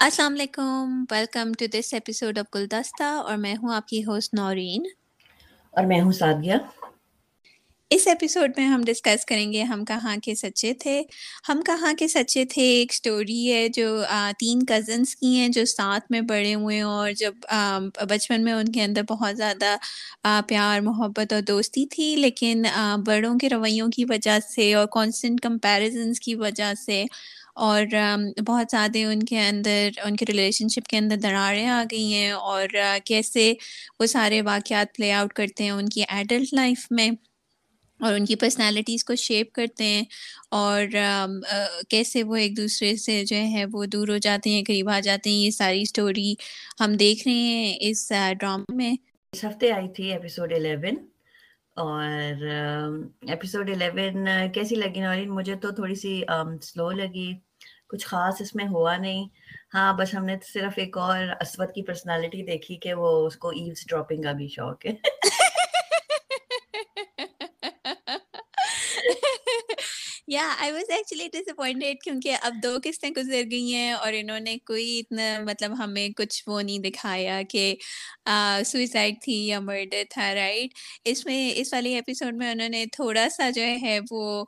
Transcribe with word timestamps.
السلام 0.00 0.32
علیکم 0.32 0.64
welcome 1.10 1.52
to 1.58 1.66
this 1.72 1.92
episode 1.94 2.38
of 2.38 2.46
Guldasta 2.54 3.02
اور 3.22 3.36
میں 3.38 3.54
ہوں 3.56 3.74
آپ 3.74 3.88
کی 3.88 4.04
ہوسٹ 4.04 4.34
نورین۔ 4.34 4.86
اور 5.74 5.84
میں 5.84 6.00
ہوں 6.00 6.12
سادیہ 6.14 6.54
اس 7.90 8.06
ایپیسوڈ 8.06 8.52
میں 8.56 8.64
ہم 8.66 8.82
ڈسکس 8.84 9.24
کریں 9.26 9.52
گے 9.52 9.62
ہم 9.62 9.84
کہاں 9.84 10.14
کے 10.22 10.34
سچے 10.34 10.72
تھے۔ 10.80 11.00
ہم 11.48 11.60
کہاں 11.66 11.92
کے 11.98 12.08
سچے 12.08 12.44
تھے 12.44 12.62
ایک 12.70 12.92
سٹوری 12.94 13.52
ہے 13.52 13.68
جو 13.74 13.86
تین 14.38 14.64
کزنس 14.66 15.14
کی 15.16 15.34
ہیں 15.36 15.48
جو 15.48 15.64
ساتھ 15.66 16.10
میں 16.10 16.20
بڑے 16.28 16.54
ہوئے 16.54 16.76
ہیں 16.76 16.82
اور 16.84 17.12
جب 17.16 17.34
بچپن 18.08 18.44
میں 18.44 18.52
ان 18.52 18.72
کے 18.72 18.82
اندر 18.82 19.02
بہت 19.08 19.36
زیادہ 19.36 19.74
پیار 20.48 20.80
محبت 20.82 21.32
اور 21.32 21.42
دوستی 21.44 21.86
تھی 21.88 22.14
لیکن 22.16 22.62
بڑوں 23.04 23.34
کے 23.38 23.48
رویوں 23.48 23.88
کی 23.88 24.04
وجہ 24.04 24.38
سے 24.46 24.72
اور 24.74 24.86
کانسٹنٹ 24.90 25.40
کمپیریزنس 25.40 26.20
کی 26.20 26.34
وجہ 26.36 26.72
سے 26.78 27.02
اور 27.58 27.84
بہت 28.46 28.66
زیادہ 28.70 28.98
ان 29.04 29.22
کے 29.22 29.38
اندر، 29.40 29.88
ان 30.04 30.16
کے 30.16 30.24
ریلیشن 30.28 30.68
شپ 30.68 30.88
کے 30.88 30.98
اندر 30.98 31.16
دراڑیں 31.22 31.66
آ 31.68 31.82
گئی 31.90 32.12
ہیں 32.14 32.30
اور 32.32 32.68
کیسے 33.04 33.52
وہ 34.00 34.06
سارے 34.06 34.40
واقعات 34.42 34.94
پلے 34.96 35.12
آؤٹ 35.12 35.32
کرتے 35.32 35.64
ہیں 35.64 35.70
ان 35.70 35.88
کی 35.88 36.02
ایڈلٹ 36.08 36.54
لائف 36.54 36.86
میں 36.90 37.10
اور 38.00 38.14
ان 38.14 38.24
کی 38.24 38.34
پرسنالٹیز 38.36 39.04
کو 39.04 39.14
شیپ 39.18 39.52
کرتے 39.52 39.84
ہیں 39.84 40.02
اور 40.56 40.84
کیسے 41.90 42.22
وہ 42.22 42.36
ایک 42.36 42.56
دوسرے 42.56 42.94
سے 42.96 43.24
جو 43.26 43.36
ہے 43.52 43.64
وہ 43.72 43.84
دور 43.92 44.08
ہو 44.08 44.16
جاتے 44.18 44.50
ہیں، 44.50 44.62
قریب 44.66 44.88
آ 44.90 44.98
جاتے 45.00 45.30
ہیں، 45.30 45.36
یہ 45.36 45.50
ساری 45.50 45.82
اسٹوری 45.82 46.32
ہم 46.80 46.94
دیکھ 46.96 47.26
رہے 47.28 47.34
ہیں 47.34 47.76
اس 47.80 48.08
ڈرامے 48.40 48.76
میں۔ 48.76 48.92
اس 49.32 49.44
ہفتے 49.44 49.70
آئی 49.72 49.88
تھی 49.96 50.12
ایپیسوڈ 50.12 50.52
الیون 50.52 50.96
اور 51.76 52.44
ایپیسوڈ 53.28 53.70
الیون 53.70 54.26
کیسی 54.54 54.74
لگی 54.76 55.00
نورین؟ 55.00 55.30
مجھے 55.30 55.54
تو 55.62 55.70
تھوڑی 55.70 55.94
سی 55.94 56.20
سلو 56.62 56.90
لگی۔ 56.92 57.30
کچھ 57.88 58.06
خاص 58.06 58.40
اس 58.40 58.54
میں 58.54 58.66
ہوا 58.68 58.96
نہیں۔ 58.96 59.28
ہاں 59.74 59.92
بس 59.92 60.14
ہم 60.14 60.24
نے 60.24 60.36
صرف 60.46 60.72
ایک 60.76 60.98
اور 60.98 61.18
اسود 61.40 61.74
کی 61.74 61.82
پرسنالٹی 61.82 62.42
دیکھی 62.42 62.76
کہ 62.76 62.94
وہ 62.94 63.26
اس 63.26 63.36
کو 63.36 63.48
ایوز 63.48 63.86
ڈراپنگ 63.88 64.22
کا 64.22 64.32
بھی 64.32 64.48
شوق 64.48 64.86
ہے۔ 64.86 64.92
یا 70.28 70.42
آئی 70.60 70.72
واز 70.72 70.90
ایکچولی 70.90 71.26
ڈس 71.32 71.48
اپوائنٹیڈ 71.48 72.00
کیونکہ 72.04 72.36
اب 72.42 72.54
دو 72.62 72.76
قسطیں 72.84 73.10
گزر 73.10 73.42
گئی 73.50 73.74
ہیں 73.74 73.92
اور 73.92 74.12
انہوں 74.12 74.40
نے 74.40 74.56
کوئی 74.66 74.98
اتنا 74.98 75.38
مطلب 75.42 75.78
ہمیں 75.78 76.08
کچھ 76.16 76.42
وہ 76.46 76.60
نہیں 76.62 76.78
دکھایا 76.78 77.40
کہ 77.48 77.74
سوئسائڈ 78.64 79.14
تھی 79.22 79.36
یا 79.46 79.60
مرڈر 79.60 80.02
تھا 80.10 80.34
رائٹ 80.34 80.74
اس 81.04 81.24
میں 81.26 81.38
اس 81.54 81.72
والی 81.72 81.94
ایپیسوڈ 81.94 82.34
میں 82.34 82.50
انہوں 82.50 82.68
نے 82.68 82.84
تھوڑا 82.92 83.26
سا 83.36 83.48
جو 83.50 83.62
ہے 83.82 83.98
وہ 84.10 84.44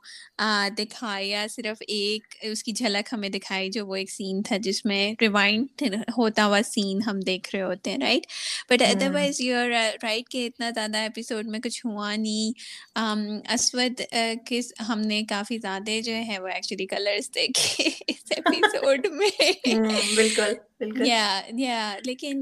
دکھایا 0.77 1.45
صرف 1.49 1.81
ایک 1.87 2.35
اس 2.41 2.63
کی 2.63 2.71
جھلک 2.71 3.13
ہمیں 3.13 3.29
دکھائی 3.29 3.69
جو 3.69 3.85
وہ 3.87 3.95
ایک 3.95 4.11
سین 4.11 4.41
تھا 4.41 4.57
جس 4.57 4.85
میں 4.85 5.01
ریوائنڈ 5.21 5.83
ہوتا 6.17 6.45
ہوا 6.45 6.59
سین 6.65 7.01
ہم 7.07 7.19
دیکھ 7.19 7.49
رہے 7.55 7.61
ہوتے 7.61 7.91
ہیں 7.91 7.97
right 8.01 8.27
but 8.69 8.81
otherwise 9.13 9.41
you 9.41 9.57
are 9.57 9.69
right 10.03 10.29
کہ 10.29 10.45
اتنا 10.47 10.69
زیادہ 10.69 10.97
ایپیسوڈ 10.97 11.47
میں 11.47 11.59
کچھ 11.59 11.85
ہوا 11.85 12.15
نہیں 12.15 13.49
اسود 13.51 14.01
کس 14.45 14.73
ہم 14.89 15.01
نے 15.01 15.21
کافی 15.29 15.57
زیادہ 15.57 15.70
زیادہ 15.71 16.01
جو 16.01 16.15
ہے 16.27 16.39
وہ 16.39 16.47
ایکچولی 16.47 16.85
کلرس 16.85 17.35
دیکھے 17.35 17.89
اس 18.07 18.31
ایپیسوڈ 18.31 19.07
میں۔ 19.11 19.51
بالکل 20.15 20.53
یا 21.05 21.41
یا 21.57 21.95
لیکن 22.05 22.41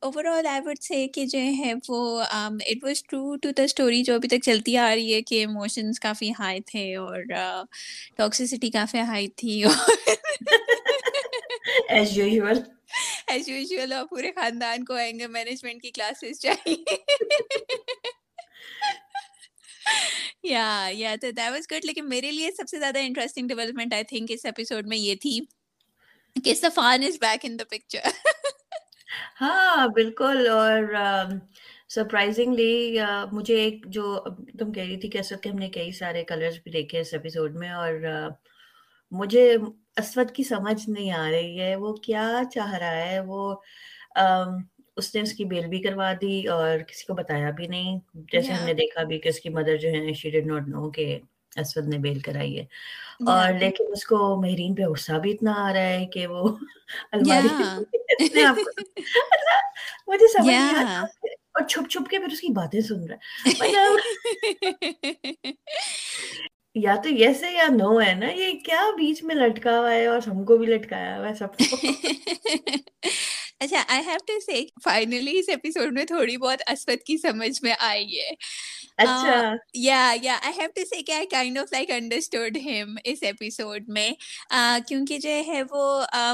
over 0.00 0.24
all 0.24 0.46
I 0.46 0.60
would 0.64 0.82
say 0.82 1.08
کہ 1.08 1.26
جو 1.26 1.38
ہے 1.58 1.72
وہ 1.88 2.22
it 2.22 2.84
was 2.84 3.04
true 3.04 3.36
to 3.36 3.50
the 3.56 3.62
story 3.62 4.02
جو 4.02 4.14
ابھی 4.14 4.28
تک 4.28 4.44
چلتی 4.44 4.76
آ 4.76 4.94
رہی 4.94 5.14
ہے 5.14 5.22
کہ 5.22 5.34
ایموشنس 5.34 6.00
کافی 6.00 6.32
ہائی 6.38 6.60
تھے 6.66 6.96
اور 6.96 7.22
ٹاکسیسٹی 8.16 8.70
کافی 8.70 9.00
ہائی 9.00 9.28
تھی 9.36 9.64
ایز 11.88 12.18
یوزول 12.18 12.58
ایز 13.26 13.48
یوزول 13.48 13.92
اور 13.92 14.06
پورے 14.06 14.32
خاندان 14.32 14.84
کو 14.84 14.94
اینگر 14.94 15.28
مینجمنٹ 15.28 15.82
کی 15.82 15.90
کلاسز 15.90 16.40
چاہیے۔ 16.40 16.96
یا 20.44 20.88
یا 20.92 21.14
تو 21.20 21.30
دیٹ 21.30 21.50
واز 21.50 21.70
گڈ 21.72 21.84
لیکن 21.84 22.08
میرے 22.08 22.30
لیے 22.30 22.50
سب 22.50 22.68
سے 22.68 22.78
زیادہ 22.78 22.98
انٹرسٹنگ 22.98 23.48
ڈیولپمنٹ 23.48 23.94
آئی 23.94 24.04
تھنک 24.04 24.30
اس 24.30 24.44
ایپیسوڈ 24.44 24.86
میں 24.86 24.96
یہ 24.98 25.14
تھی 25.22 25.38
کہ 26.36 26.54
سفان 26.54 27.02
از 27.06 27.18
بیک 27.20 27.44
ان 27.44 27.58
دا 27.58 27.64
پکچر 27.70 28.08
ہاں 29.40 29.86
بالکل 29.88 30.46
اور 30.48 30.94
سرپرائزنگلی 31.88 32.98
مجھے 33.32 33.54
ایک 33.54 33.84
جو 33.86 34.18
تم 34.58 34.72
کہہ 34.72 34.82
رہی 34.82 34.96
تھی 35.00 35.08
کہ 35.10 35.18
اسود 35.18 35.40
کے 35.40 35.50
ہم 35.50 35.58
نے 35.58 35.68
کئی 35.70 35.90
سارے 35.92 36.24
کلرز 36.24 36.58
بھی 36.64 36.72
دیکھے 36.72 37.00
اس 37.00 37.12
ایپیسوڈ 37.12 37.56
میں 37.56 37.70
اور 37.70 38.06
مجھے 39.12 39.44
اسود 39.96 40.30
کی 40.30 40.44
سمجھ 40.44 40.88
نہیں 40.88 41.10
آ 41.12 41.30
رہی 41.30 41.60
ہے 41.60 41.74
وہ 41.76 41.92
کیا 42.02 42.28
چاہ 42.54 42.74
رہا 42.74 43.06
ہے 43.06 43.20
وہ 43.20 43.54
اس 44.96 45.14
نے 45.14 45.20
اس 45.20 45.32
کی 45.32 45.44
بیل 45.44 45.66
بھی 45.66 45.82
کروا 45.82 46.12
دی 46.20 46.46
اور 46.46 46.78
کسی 46.78 47.04
کو 47.04 47.14
بتایا 47.14 47.50
بھی 47.50 47.66
نہیں۔ 47.66 47.98
جیسے 48.14 48.52
ہم 48.52 48.64
نے 48.64 48.74
دیکھا 48.74 49.02
بھی 49.02 49.18
کہ 49.18 49.28
اس 49.28 49.40
کی 49.40 49.48
مدر 49.48 49.76
جو 49.76 49.88
ہے 49.88 50.12
شی 50.12 50.30
ڈڈ 50.30 50.46
ناٹ 50.46 50.68
نو 50.68 50.90
کہ 50.90 51.18
اسود 51.56 51.88
نے 51.88 51.98
بیل 51.98 52.20
کرائی 52.20 52.58
ہے۔ 52.58 52.64
اور 53.26 53.52
لیکن 53.52 53.84
اس 53.92 54.04
کو 54.04 54.42
مہرین 54.42 54.74
پہ 54.74 54.82
غصہ 54.82 55.12
بھی 55.12 55.32
اتنا 55.32 55.52
آ 55.56 55.72
رہا 55.72 55.88
ہے 55.88 56.06
کہ 56.06 56.26
وہ 56.26 56.56
الماری 57.12 57.48
مجھے 60.06 60.28
سمجھ 60.28 60.54
اور 61.54 61.68
چھپ 61.68 61.90
چھپ 61.90 62.10
کے 62.10 62.18
پھر 62.18 62.32
اس 62.32 62.40
کی 62.40 62.52
باتیں 62.52 62.80
سن 62.80 63.04
رہا 63.04 63.14
ہے۔ 63.14 63.50
یا 66.74 66.94
تو 67.02 67.08
یس 67.08 67.44
ہے 67.44 67.52
یا 67.52 67.66
نو 67.70 68.00
ہے 68.00 68.14
نا۔ 68.14 68.26
یہ 68.26 68.52
کیا 68.52 68.82
بیچ 68.96 69.22
میں 69.22 69.34
لٹکا 69.34 69.78
ہوا 69.78 69.94
ہے 69.94 70.06
اور 70.06 70.18
ہم 70.26 70.44
کو 70.44 70.56
بھی 70.56 70.66
لٹکایا 70.66 71.18
ہوا 71.18 71.28
ہے 71.28 71.34
سب 71.34 71.56
کو۔ 71.56 71.76
اچھا 73.60 73.82
I 73.88 74.02
have 74.06 74.16
to 74.26 74.38
say 74.40 74.60
finally 74.84 75.38
us 75.38 75.48
episode 75.48 75.92
میں 75.92 76.04
تھوڑی 76.04 76.36
بہت 76.36 76.62
اسود 76.66 77.02
کی 77.06 77.16
سمجھ 77.18 77.62
میں 77.62 77.74
آئی 77.80 78.18
ہے۔ 78.18 78.30
اچھا۔ 78.98 79.36
یا 79.74 80.00
یا 80.22 80.38
آئی 80.42 80.52
ہیو 80.58 80.68
ٹو 80.74 80.84
سے 80.84 81.02
کہ 81.02 81.12
I 81.12 81.26
kind 81.26 81.58
of 81.58 81.72
like 81.72 81.90
understood 81.90 82.56
ہم 82.64 82.94
اس 83.04 83.22
ایپیسوڈ 83.22 83.88
میں۔ 83.88 84.10
کیونکہ 84.86 85.18
جو 85.18 85.30
ہے 85.46 85.62
وہ 85.70 85.84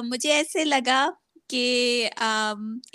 مجھے 0.04 0.32
ایسے 0.32 0.64
لگا 0.64 1.08
کہ 1.50 2.08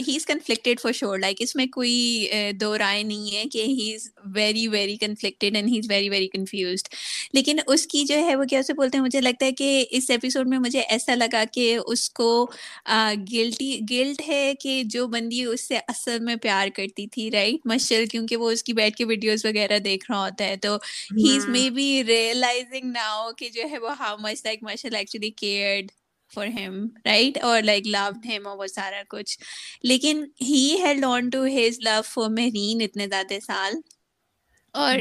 he 0.08 0.16
is 0.16 0.25
conflicted 0.25 0.80
for 0.80 0.91
sure 0.91 1.19
like 1.19 1.38
اس 1.40 1.56
میں 1.56 1.66
کوئی 1.68 2.28
دو 2.59 2.78
رائے 2.78 3.03
نہیں 3.03 3.36
ہے 3.36 3.44
کہ 3.52 3.62
he 3.62 3.94
is 3.94 4.08
very 4.36 4.68
very 4.68 4.96
conflicted 4.97 5.56
and 5.56 5.69
he 5.69 5.78
is 5.78 5.90
very 5.90 6.09
very 6.09 6.28
confused 6.28 6.88
لیکن 7.34 7.58
اس 7.68 7.86
کی 7.88 8.03
جو 8.06 8.16
ہے 8.18 8.36
وہ 8.36 8.44
کیسے 8.50 8.74
بولتے 8.74 8.97
ہیں؟ 8.97 9.06
مجھے 9.06 9.22
لگتا 9.22 9.46
ہے 9.46 9.52
کہ 9.53 9.69
اس 9.91 10.09
ایپیسوڈ 10.09 10.47
میں 10.47 10.59
مجھے 10.59 10.80
ایسا 10.81 11.16
لگا 11.16 11.44
کہ 11.52 11.66
اس 11.86 12.09
کو 12.12 12.30
گلٹی 13.31 13.80
گلٹ 13.90 14.22
ہے 14.28 14.53
کہ 14.62 14.81
جو 14.88 15.08
بندی 15.08 15.44
اس 15.46 15.68
سے 15.68 15.78
اصل 15.88 16.20
میں 16.20 16.35
پیار 16.41 16.68
کرتی 16.75 17.08
تھی 17.08 17.30
رائٹ 17.31 17.66
مشل 17.66 18.06
کیونکہ 18.06 18.38
وہ 18.38 18.52
اس 18.52 18.64
کی 18.64 18.74
بیٹھ 18.74 18.96
کے 18.96 19.06
ویڈیوز 19.06 19.46
وغیرہ 19.46 19.80
دیکھ 19.81 20.09
رہا 20.12 20.20
ہوتا 20.20 20.46
ہے۔ 20.46 20.56
تو 20.58 20.75
he 21.18 21.35
is 21.35 21.47
maybe 21.72 21.88
realizing 22.03 22.91
now 22.91 23.31
کہ 23.38 23.50
جو 23.50 23.62
ہے 23.72 23.80
وہ 23.80 23.97
how 24.00 24.18
much 24.20 24.41
like 24.46 24.64
Mashal 24.64 24.96
actually 24.96 25.30
cared 25.34 25.91
for 26.34 26.48
him 26.48 26.86
right 27.06 27.44
اور 27.44 27.62
لائک 27.62 27.88
لو 27.88 28.10
ہیم 28.26 28.48
اور 28.48 28.58
وہ 28.58 28.68
سارا 28.68 29.02
کچھ 29.10 29.38
لیکن 29.84 30.24
he 30.42 30.78
held 30.84 31.06
on 31.06 31.30
to 31.30 31.46
his 31.46 31.80
love 31.80 32.02
for 32.06 32.30
Mehreen 32.30 32.82
اتنے 32.82 33.08
زیادہ 33.08 33.40
سال 33.48 33.82
اور 34.76 35.00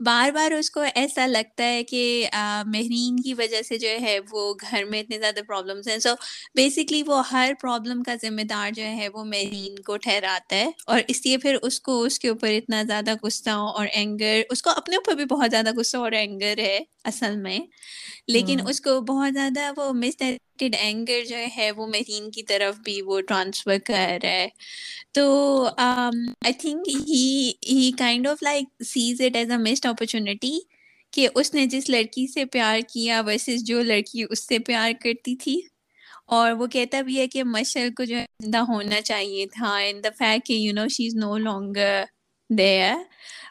بار 0.00 0.30
بار 0.30 0.50
اس 0.50 0.70
کو 0.70 0.80
ایسا 0.94 1.26
لگتا 1.26 1.64
ہے 1.64 1.82
کہ 1.84 2.28
مہرین 2.66 3.16
کی 3.16 3.34
وجہ 3.34 3.62
سے 3.62 3.78
جو 3.78 3.88
ہے 4.00 4.18
وہ 4.30 4.54
گھر 4.54 4.84
میں 4.84 5.00
اتنے 5.00 5.18
زیادہ 5.18 5.40
پرابلمس 5.46 5.88
ہیں 5.88 5.98
سو 5.98 6.14
بیسکلی 6.54 7.02
وہ 7.02 7.22
ہر 7.32 7.52
پرابلم 7.60 8.02
کا 8.02 8.14
ذمہ 8.22 8.42
دار 8.42 8.70
جو 8.70 8.82
ہے 8.82 9.08
وہ 9.08 9.24
مہرین 9.24 9.82
کو 9.82 9.96
ٹھہراتا 9.96 10.56
ہے 10.56 10.70
اور 10.86 11.00
اس 11.08 11.26
لیے 11.26 11.38
پھر 11.38 11.56
اس 11.62 11.80
کو 11.80 12.02
اس 12.02 12.18
کے 12.18 12.28
اوپر 12.28 12.48
اتنا 12.48 12.82
زیادہ 12.82 13.14
غصہ 13.22 13.50
اور 13.50 13.86
اینگر 13.92 14.40
اس 14.50 14.62
کو 14.62 14.70
اپنے 14.70 14.96
اوپر 14.96 15.14
بھی 15.14 15.24
بہت 15.24 15.50
زیادہ 15.50 15.74
غصہ 15.76 15.96
اور 15.96 16.12
اینگر 16.12 16.58
ہے 16.58 16.78
اصل 17.04 17.36
میں۔ 17.36 17.58
لیکن 18.28 18.56
اس 18.66 18.80
کو 18.80 19.00
بہت 19.00 19.32
زیادہ 19.34 19.70
وہ 19.76 19.92
مس 19.92 20.18
ڈائریکٹیڈ 20.18 20.74
اینگر 20.80 21.24
جو 21.28 21.36
ہے 21.56 21.70
وہ 21.70 21.86
مہرین 21.86 22.30
کی 22.30 22.42
طرف 22.42 22.78
بھی 22.78 23.02
وہ 23.02 23.20
ٹرانسفر 23.20 23.78
کر 23.84 24.18
رہا 24.22 24.30
ہے۔ 24.30 24.48
تو 25.12 25.24
I 25.76 26.52
think 26.52 26.88
he 26.88 27.90
kind 27.98 28.26
of 28.28 28.42
like 28.42 28.82
sees 28.86 29.20
it 29.20 29.36
as 29.36 29.50
a 29.50 29.56
missed 29.56 29.86
opportunity 29.86 30.58
کہ 31.12 31.28
اس 31.34 31.54
نے 31.54 31.66
جس 31.66 31.88
لڑکی 31.90 32.26
سے 32.26 32.44
پیار 32.44 32.80
کیا 32.92 33.22
ورسز 33.26 33.64
جو 33.64 33.82
لڑکی 33.82 34.24
اس 34.30 34.46
سے 34.48 34.58
پیار 34.58 34.92
کرتی 35.00 35.36
تھی۔ 35.36 35.60
اور 36.26 36.52
وہ 36.52 36.66
کہتا 36.66 37.00
بھی 37.00 37.18
ہے 37.18 37.26
کہ 37.28 37.44
مشر 37.44 37.88
کو 37.96 38.04
جو 38.04 38.16
ہے 38.16 38.24
زندہ 38.44 38.58
ہونا 38.58 39.00
چاہیے 39.00 39.46
تھا۔ 39.46 39.76
ان 39.78 40.04
دا 40.04 40.08
فیکٹ 40.18 40.46
کہ 40.46 40.52
you 40.52 40.72
know 40.72 40.86
she 40.88 41.06
is 41.06 41.14
no 41.14 41.36
longer 41.38 42.02
there 42.50 42.92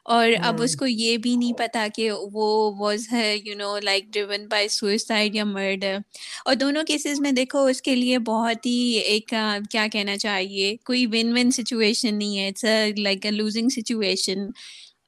اور 0.10 0.30
اب 0.44 0.62
اس 0.62 0.76
کو 0.76 0.86
یہ 0.86 1.18
بھی 1.18 1.36
نہیں 1.36 1.54
پتا 1.54 1.88
کہ 1.96 2.12
وہ 2.12 2.76
واز 2.78 3.08
ہے 3.12 3.38
you 3.46 3.56
know 3.56 3.80
like 3.80 4.06
driven 4.06 4.48
by 4.48 4.68
suicide 4.68 5.36
یا 5.36 5.44
مرڈر 5.44 5.98
اور 6.46 6.56
دونوں 6.56 6.84
کیسز 6.84 7.22
میں 7.22 7.32
دیکھو 7.32 7.66
اس 7.66 7.82
کے 7.82 7.96
لیے 7.96 8.20
بہت 8.20 8.66
ہی 8.66 8.92
ایک 8.92 9.34
کیا 9.70 9.88
کہنا 9.92 10.18
چاہیے 10.18 10.76
کوئی 10.86 11.06
ون 11.06 11.38
ون 11.38 11.52
سچویشن 11.52 12.16
نہیں 12.16 12.38
ہے 12.38 12.48
it's 12.48 12.66
like 12.98 13.26
a 13.26 13.32
losing 13.32 13.70
situation 13.70 14.40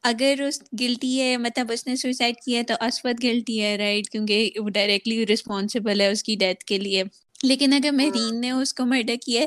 اگر 0.04 0.42
اس 0.48 0.64
گلٹی 0.82 1.22
ہے 1.22 1.38
مطلب 1.38 1.72
اس 1.72 1.88
نے 1.88 1.96
سوئسائڈ 1.96 2.36
کیا 2.46 2.60
ہے 2.60 2.64
تو 2.64 2.74
اسود 2.82 3.24
گلٹی 3.24 3.62
ہے 3.62 3.78
رائٹ 3.78 4.10
کیونکہ 4.10 4.50
وہ 4.58 4.70
ڈائریکٹلی 4.70 5.26
رسپانسبل 5.28 6.02
ہے 6.02 6.08
اس 6.08 6.24
کی 6.24 6.36
ڈیتھ 6.36 6.66
کے 6.66 6.78
لیے. 6.78 7.04
لیکن 7.44 7.74
اگر 7.74 7.92
مرین 7.92 8.42
نے 8.42 8.52
اس 8.52 8.74
کو 8.74 8.86
مرڈر 8.86 9.16
کیا 9.26 9.42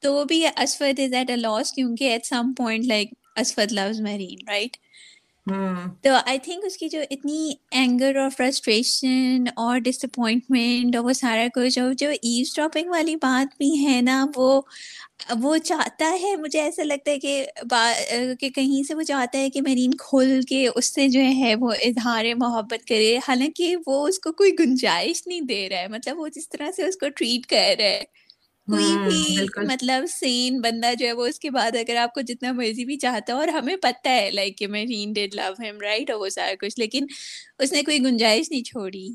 تو 0.00 0.14
وہ 0.14 0.24
بھی 0.24 0.46
اسفت 0.46 1.00
از 1.00 1.14
ایٹ 1.14 1.30
اے 1.30 1.36
لاس 1.36 1.72
کیونکہ 1.72 2.04
ایٹ 2.04 2.26
سم 2.26 2.52
پوائنٹ 2.56 2.84
لائک 2.86 3.08
اسفت 3.36 3.72
لوز 3.72 4.00
مرین 4.00 4.38
رائٹ 4.48 4.76
Hmm. 5.52 5.74
تو 6.02 6.10
آئی 6.26 6.38
تھنک 6.38 6.64
اس 6.64 6.76
کی 6.76 6.88
جو 6.88 7.00
اتنی 7.10 7.52
اینگر 7.70 8.16
اور 8.16 8.30
فرسٹریشن 8.36 9.44
اور 9.56 9.78
ڈس 9.78 10.04
اپوائنٹمنٹ 10.04 10.96
اور 10.96 11.04
وہ 11.04 11.12
سارا 11.12 11.46
کچھ 11.54 11.78
اور 11.78 11.94
جو 11.94 12.08
ایز 12.08 12.54
ڈراپنگ 12.54 12.90
والی 12.90 13.16
بات 13.16 13.58
بھی 13.58 13.86
ہے 13.86 14.00
نا، 14.00 14.26
وہ 14.36 14.60
وہ 15.40 15.56
چاہتا 15.56 16.16
ہے، 16.22 16.36
مجھے 16.36 16.60
ایسا 16.60 16.82
لگتا 16.82 17.10
ہے 17.10 17.18
کہ 17.18 17.46
کہ 18.40 18.50
کہیں 18.50 18.82
سے 18.82 18.94
وہ 18.94 19.02
چاہتا 19.02 19.38
ہے 19.38 19.50
کہ 19.50 19.62
مرین 19.62 19.90
کھل 19.94 20.40
کے 20.48 20.68
اس 20.74 20.94
سے 20.94 21.08
جو 21.08 21.20
ہے 21.20 21.54
وہ 21.54 21.72
اظہار 21.82 22.24
محبت 22.36 22.88
کرے۔ 22.88 23.18
حالانکہ 23.28 23.76
وہ 23.86 24.08
اس 24.08 24.18
کو 24.18 24.32
کوئی 24.32 24.52
گنجائش 24.58 25.26
نہیں 25.26 25.40
دے 25.40 25.68
رہا 25.68 25.78
ہے۔ 25.78 25.88
مطلب 25.88 26.18
وہ 26.18 26.28
جس 26.28 26.48
طرح 26.48 26.70
سے 26.76 26.82
اس 26.82 26.96
کو 26.96 27.08
ٹریٹ 27.08 27.46
کر 27.46 27.74
رہا 27.78 27.86
ہے۔ 27.86 28.04
کوئی 28.68 28.96
بھی 28.98 29.46
مطلب 29.66 30.04
سین 30.10 30.60
بندہ 30.60 30.92
جو 30.98 31.06
ہے 31.06 31.12
وہ 31.12 31.26
اس 31.26 31.38
کے 31.40 31.50
بعد 31.50 31.76
اگر 31.78 31.96
آپ 31.98 32.14
کو 32.14 32.20
جتنا 32.22 32.52
مرضی 32.52 32.84
بھی 32.84 32.96
چاہتا 32.98 33.32
ہے 33.32 33.38
اور 33.38 33.48
ہمیں 33.50 33.76
پتہ 33.82 34.08
ہے 34.10 34.30
لائک 34.30 34.56
کہ 34.56 34.66
میں 34.66 34.84
رین 34.86 35.12
ڈیڈ 35.12 35.34
لو 35.34 35.52
ہیم 35.58 35.80
رائٹ 35.80 36.10
اور 36.10 36.20
وہ 36.20 36.28
سارا 36.30 36.54
کچھ۔ 36.60 36.78
لیکن 36.78 37.06
اس 37.58 37.72
نے 37.72 37.82
کوئی 37.82 37.98
گنجائش 38.00 38.50
نہیں 38.50 38.64
چھوڑی 38.64 39.08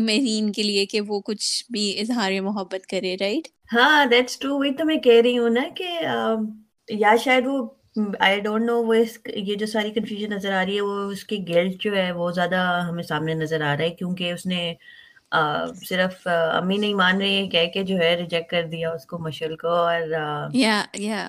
میرین 0.00 0.50
کے 0.52 0.62
لیے 0.62 0.84
کہ 0.86 1.00
وہ 1.02 1.20
کچھ 1.22 1.46
بھی 1.70 1.84
اظہار 2.00 2.40
محبت 2.42 2.86
کرے 2.86 3.16
رائٹ 3.16 3.48
ہاں 3.70 4.04
دیٹس 4.06 4.38
ٹرو 4.38 4.56
وہی 4.58 4.74
تو 4.74 4.84
میں 4.84 4.96
کہہ 4.98 5.20
رہی 5.22 5.38
ہوں 5.38 5.50
نا 5.50 5.62
کہ 5.76 5.88
یا 6.94 7.14
شاید 7.16 7.46
وہ 7.46 7.58
آئی 8.20 8.40
ڈونٹ 8.40 8.64
نو 8.64 8.82
وہ 8.84 8.96
یہ 8.96 9.54
جو 9.54 9.66
ساری 9.66 9.90
کنفیوژن 9.92 10.30
نظر 10.30 10.52
آ 10.52 10.64
رہی 10.64 10.76
ہے 10.76 10.80
وہ 10.82 11.10
اس 11.10 11.24
کی 11.24 11.36
گلٹ 11.48 11.82
جو 11.82 11.94
ہے 11.96 12.10
وہ 12.12 12.30
زیادہ 12.32 12.56
ہمیں 12.88 13.02
سامنے 13.04 13.34
نظر 13.36 13.60
آ 13.62 13.76
رہا 13.76 13.84
ہے 13.84 13.90
کیونکہ 13.92 14.32
اس 14.32 14.46
نے 14.46 14.62
صرف 15.88 16.26
امی 16.26 16.76
نہیں 16.76 16.94
مان 16.94 17.20
رہی 17.20 17.48
کہہ 17.48 17.66
کے 17.74 17.82
جو 17.82 17.96
ہے 17.98 18.16
ریجیکٹ 18.16 18.50
کر 18.50 18.62
دیا 18.62 18.90
اس 18.90 19.06
کو 19.06 19.18
مشل 19.18 19.56
کو 19.56 19.68
اور 19.68 20.00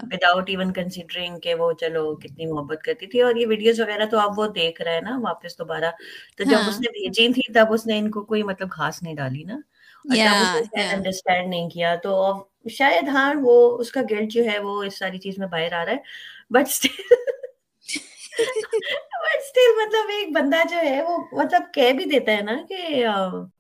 وداؤٹ 0.04 0.50
ایون 0.50 0.74
کنسیڈرنگ 0.74 1.40
کہ 1.40 1.54
وہ 1.54 1.74
چلو 1.74 2.16
کتنی 2.16 2.46
محبت 2.46 2.82
کرتی 2.84 3.08
تھی 3.08 3.22
اور 3.22 3.36
یہ 3.36 3.48
ویڈیوز 3.48 3.80
وغیرہ 3.80 4.06
تو 4.06 4.20
اب 4.20 4.40
وہ 4.40 4.48
دیکھ 4.48 4.82
رہے 4.82 4.94
ہیں 4.94 5.02
نا 5.02 5.20
واپس 5.24 5.60
دوبارہ۔ 5.60 5.92
تو 6.38 6.44
جب 6.44 6.58
اس 6.68 6.80
نے 6.80 6.90
بھیجی 6.92 7.34
تھی 7.34 7.54
تب 7.54 7.66
اس 7.70 7.86
نے 7.86 7.98
ان 7.98 8.12
کو 8.12 8.24
کوئی 8.26 8.44
مطلب 8.44 8.70
خاص 8.70 9.04
نہیں 9.04 9.16
ڈالی 9.16 9.44
نا۔ 9.44 9.58
انڈرسٹینڈ 10.94 11.50
نہیں 11.50 11.70
کیا۔ 11.70 11.96
تو 11.96 12.44
شاید 12.70 13.08
ہاں 13.08 13.34
وہ 13.42 13.78
اس 13.78 13.92
کا 13.92 14.02
گلٹ 14.12 14.32
جو 14.32 14.44
ہے 14.46 14.60
وہ 14.60 14.84
اس 14.84 15.00
ساری 15.00 15.18
چیز 15.18 15.38
میں 15.38 15.48
باہر 15.48 15.74
آ 15.74 15.86
رہا 15.86 15.92
ہے۔ 15.92 15.98
بٹ 16.50 16.86
مطلب 19.78 20.10
ایک 20.10 20.32
بندہ 20.34 20.62
جو 20.70 20.78
ہے 20.78 21.02
وہ 21.04 21.18
مطلب 21.32 21.74
کہہ 21.74 21.92
بھی 21.92 22.06
دیتا 22.06 22.32
ہے 22.32 22.42
نا 22.42 22.56
کہ 22.70 23.06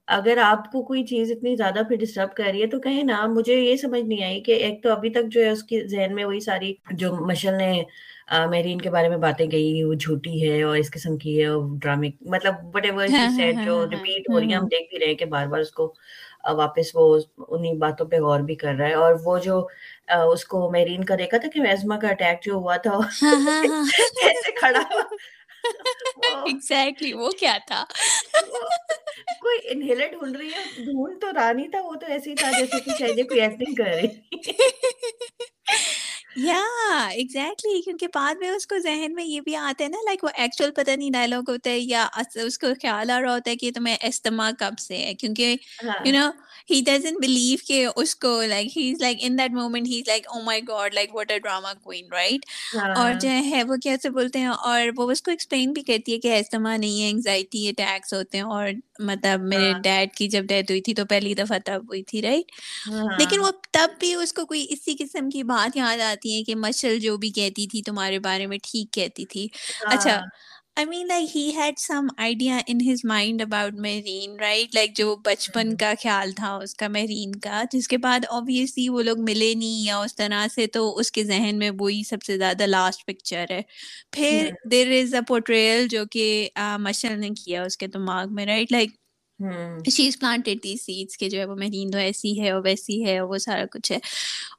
اگر 0.08 0.38
آپ 0.38 0.72
کو 0.72 0.82
کوئی 0.84 1.04
چیز 1.06 1.32
اتنی 1.32 1.56
زیادہ 1.56 1.82
پھر 1.88 1.96
ڈسٹرب 1.96 2.34
کر 2.36 2.44
رہی 2.44 2.62
ہے 2.62 2.68
تو 2.68 2.80
کہیں 2.80 3.04
نا 3.04 3.26
مجھے 3.26 3.56
یہ 3.56 3.76
سمجھ 3.76 4.02
نہیں 4.02 4.24
آئی 4.24 4.42
کہ 4.44 4.52
ایک 4.52 4.84
تو 4.84 4.92
ابھی 4.92 5.10
تک 5.10 5.28
جو 5.28 5.42
ہے 5.42 5.50
اس 5.50 5.64
کی 5.64 5.82
ذہن 5.88 6.16
میں 6.16 6.26
وہی 6.26 6.40
ساری 6.40 6.74
جو 6.92 7.16
مشل 7.28 7.58
نے 7.58 7.84
میرین 8.50 8.82
کے 8.82 8.90
بارے 8.90 9.10
میں 9.10 9.18
باتیں 9.18 9.46
کہی 9.48 9.84
وہ 9.84 9.94
جھوٹی 9.94 10.50
ہے 10.50 10.62
اور 10.64 10.78
اس 10.78 10.92
قسم 10.92 11.18
کی 11.18 11.44
ہے 11.44 11.50
ڈرامے 11.82 12.10
مطلب 12.22 12.76
وٹ 12.76 12.86
ایور 12.86 13.08
جو 13.66 13.86
ریپیٹ 13.90 14.30
ہو 14.30 14.40
رہی 14.40 14.50
ہے 14.50 14.56
ہم 14.56 14.68
دیکھ 14.68 14.90
بھی 14.90 15.00
رہے 15.00 15.08
ہیں 15.08 15.16
کہ 15.16 15.26
بار 15.26 15.48
بار 15.48 15.60
اس 15.60 15.72
کو 15.72 15.94
واپس 16.44 16.96
وہ 16.96 17.20
انہیں 17.48 17.74
باتوں 17.74 18.06
پہ 18.06 18.16
غور 18.16 18.40
بھی 18.40 18.56
کر 18.56 18.74
رہا 18.74 18.88
ہے 18.88 18.94
اور 18.94 19.16
وہ 19.24 19.38
جو 19.40 19.68
اس 20.08 20.46
کو 20.46 20.72
میرین 20.72 21.04
کا 21.04 21.16
دیکھا 21.16 21.38
تھا 21.38 21.48
کہ 21.54 21.62
ویزما 21.62 21.98
کا 21.98 22.08
اٹیک 22.08 22.44
جو 22.46 22.54
ہوا 22.54 22.78
تھا 22.78 22.98
ایسے 24.24 24.52
کھڑا 24.52 24.82
ایگزیکٹلی 26.46 27.14
وہ 27.14 27.30
کیا 27.30 27.58
تھا؟ 27.68 27.84
کوئی 29.42 29.58
انہیلر 29.64 30.08
ڈھونڈ 30.08 30.38
رہی 30.38 30.48
ہے 30.48 30.64
ڈھونڈ 30.86 31.22
تو 31.22 31.28
رانی 31.34 31.68
تھا 31.68 31.82
وہ 31.82 31.96
تو 31.96 32.06
ایسے 32.08 32.30
ہی 32.30 32.36
تھا 32.36 32.52
جیسے 32.52 32.80
کہ 32.80 32.92
شاید 33.00 33.28
کوئی 33.30 33.42
ایکٹنگ 33.42 33.76
کر 33.76 33.86
رہی۔ 33.86 34.08
یا 36.36 36.60
ایگزیکٹلی 37.08 37.82
کیونکہ 37.82 38.08
بعد 38.14 38.36
میں 38.36 38.50
اس 38.50 38.68
کو 38.68 38.78
ذہن 38.80 39.14
میں 39.14 39.26
یہ 39.26 39.42
بھی 39.42 39.56
آتا 39.56 39.84
ہے 39.84 39.90
نا 39.90 39.98
لائک 40.06 40.24
وہ 40.24 40.30
ایکچوئل 40.34 40.72
پتہ 40.72 40.92
نہیں 40.92 41.10
ڈائلاگ 41.10 41.50
ہوتا 41.50 41.70
ہے 41.70 41.80
یا 41.80 42.08
اس 42.36 42.58
کو 42.60 42.68
خیال 42.82 43.10
آ 43.10 43.20
رہا 43.22 43.34
ہوتا 43.34 43.52
ہے 43.52 43.56
کہ 43.56 43.72
تمہیں 43.72 43.96
استما 44.02 44.50
کب 44.60 44.80
سے 44.80 44.98
ہے 44.98 45.14
کیونکہ 45.14 45.56
you 45.84 46.14
know 46.14 46.30
he 46.72 46.82
doesn't 46.86 47.16
believe 47.22 47.58
کہ 47.68 47.86
اس 47.96 48.16
کو 48.16 48.42
like 48.44 48.78
he 48.78 48.92
is 48.92 49.02
like 49.02 49.18
in 49.22 49.38
that 49.38 49.52
moment 49.52 49.88
he 49.88 50.00
is 50.00 50.08
like 50.08 50.28
oh 50.28 50.42
my 50.42 50.62
god 50.68 50.94
like 50.94 51.16
what 51.16 51.32
a 51.32 51.40
drama 51.40 51.74
queen 51.74 52.06
right 52.12 52.46
اور 52.96 53.14
جو 53.14 53.30
ہے 53.30 53.64
وہ 53.64 53.76
کیسے 53.76 54.10
بولتے 54.10 54.40
ہیں 54.40 54.48
اور 54.48 54.82
وہ 54.98 55.12
اس 55.12 55.22
کو 55.22 55.32
ایکسپلین 55.32 55.72
بھی 55.72 55.82
کرتی 55.82 56.14
ہے 56.14 56.20
کہ 56.20 56.38
استما 56.40 56.76
نہیں 56.78 57.04
ہے 57.04 57.10
انگزائٹی 57.10 57.68
اٹیکس 57.70 58.14
ہوتے 58.14 58.38
ہیں 58.38 58.46
اور 58.46 58.70
مطلب 59.00 59.42
میرے 59.42 59.74
ڈیڈ 59.84 60.14
کی 60.16 60.28
جب 60.28 60.44
ڈیتھ 60.44 60.72
ہوئی 60.72 60.82
تھی 60.82 60.94
تو 60.94 61.06
پہلی 61.06 61.34
دفعہ 61.34 61.58
تب 61.66 61.88
ہوئی 61.88 62.04
تھی 62.04 62.22
رائٹ 62.22 62.52
لیکن 63.20 63.40
وہ 63.40 63.52
تب 63.72 64.00
بھی 64.00 64.14
اس 64.14 64.34
کو 64.34 64.46
کوئی 64.46 64.66
اسی 64.70 64.96
قسم 65.00 65.30
کی 65.30 65.44
بات 65.44 65.78
یاد 65.78 66.02
آتی 66.02 66.21
ہے 66.28 66.44
کہ 66.44 66.56
مشل 66.58 67.00
جو 67.00 67.18
بھی 67.18 67.30
کہتی 67.32 67.68
تھی 67.68 67.82
تمہارے 67.82 68.20
بارے 68.20 68.48
میں 68.48 68.58
ٹھیک 68.64 68.92
کہتی 68.92 69.26
تھی۔ 69.26 69.48
اچھا 69.88 70.20
I 70.76 70.86
mean 70.88 71.08
like 71.08 71.36
he 71.36 71.50
had 71.56 71.80
some 71.80 72.08
idea 72.18 72.58
in 72.68 72.78
his 72.82 73.00
mind 73.06 73.42
about 73.42 73.74
Mehreen 73.78 74.36
right 74.40 74.76
like 74.76 74.96
جو 74.96 75.16
بچپن 75.26 75.76
کا 75.78 75.92
خیال 76.02 76.32
تھا 76.32 76.54
اس 76.56 76.76
کا 76.76 76.88
مہرین 76.88 77.32
کا 77.40 77.62
جس 77.72 77.88
کے 77.88 77.98
بعد 77.98 78.26
آبویسلی 78.30 78.88
وہ 78.90 79.02
لوگ 79.02 79.18
ملے 79.20 79.54
نہیں 79.54 79.86
یا 79.86 79.98
اس 80.00 80.16
طرح 80.16 80.46
سے 80.48 80.68
تو 80.68 80.98
اس 80.98 81.12
کے 81.12 81.24
ذہن 81.24 81.60
میں 81.60 81.70
وہی 81.80 82.02
سب 82.04 82.24
سے 82.24 82.38
زیادہ 82.38 82.66
لاسٹ 82.68 83.06
پکچر 83.06 83.46
ہے۔ 83.50 83.62
پھر 84.14 84.50
دیر 84.66 84.88
از 84.94 85.14
اے 85.14 85.22
پورٹریل 85.28 85.88
جو 85.88 86.06
کہ 86.12 86.26
مشل 86.80 87.20
نے 87.20 87.30
کیا 87.36 87.64
اس 87.64 87.78
کے 87.78 87.88
دماغ 87.90 88.34
میں 88.34 88.46
right 88.46 88.72
like 88.72 88.90
she's 89.92 90.20
planted 90.20 90.64
the 90.64 90.76
seeds 90.78 91.18
کے 91.18 91.30
جو 91.30 91.40
ہے 91.40 91.46
وہ 91.46 91.56
مہرین 91.56 91.92
تو 91.92 91.98
ایسی 91.98 92.42
ہے 92.42 92.52
اور 92.52 92.62
ویسی 92.64 93.06
ہے 93.06 93.18
اور 93.20 93.30
وہ 93.30 93.38
سارا 93.38 93.66
کچھ 93.72 93.92
ہے۔ 93.92 93.98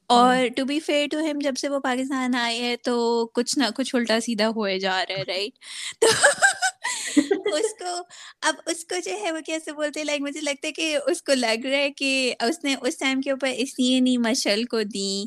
اور 0.06 0.36
ٹو 0.56 0.64
بی 0.64 0.80
فیئر 0.80 1.06
ٹو 1.10 1.18
ہم 1.18 1.38
جب 1.42 1.52
سے 1.60 1.68
وہ 1.68 1.78
پاکستان 1.78 2.34
آئے 2.34 2.58
ہے 2.60 2.76
تو 2.76 3.26
کچھ 3.26 3.58
نہ 3.58 3.64
کچھ 3.76 3.94
الٹا 3.96 4.20
سیدھا 4.20 4.48
ہوئے 4.48 4.78
جا 4.78 5.04
رہا 5.08 5.14
ہے 5.18 5.22
رائٹ 5.22 5.58
تو 6.00 7.54
اس 7.56 7.74
کو 7.78 8.02
اب 8.40 8.54
اس 8.66 8.84
کو 8.84 8.94
جو 9.04 9.10
ہے 9.22 9.30
وہ 9.32 9.40
کیسے 9.40 9.72
بولتے 9.72 10.04
لائک 10.04 10.20
مجھے 10.20 10.40
لگتا 10.40 10.66
ہے 10.66 10.72
کہ 10.72 10.98
اس 11.06 11.22
کو 11.22 11.34
لگ 11.34 11.66
رہا 11.66 11.78
ہے 11.78 11.90
کہ 11.90 12.34
اس 12.40 12.64
نے 12.64 12.74
اس 12.80 12.98
ٹائم 12.98 13.20
کے 13.20 13.30
اوپر 13.30 13.48
اس 13.56 13.78
لیے 13.78 14.00
نہیں 14.00 14.18
مشل 14.18 14.64
کو 14.64 14.82
دی 14.82 15.24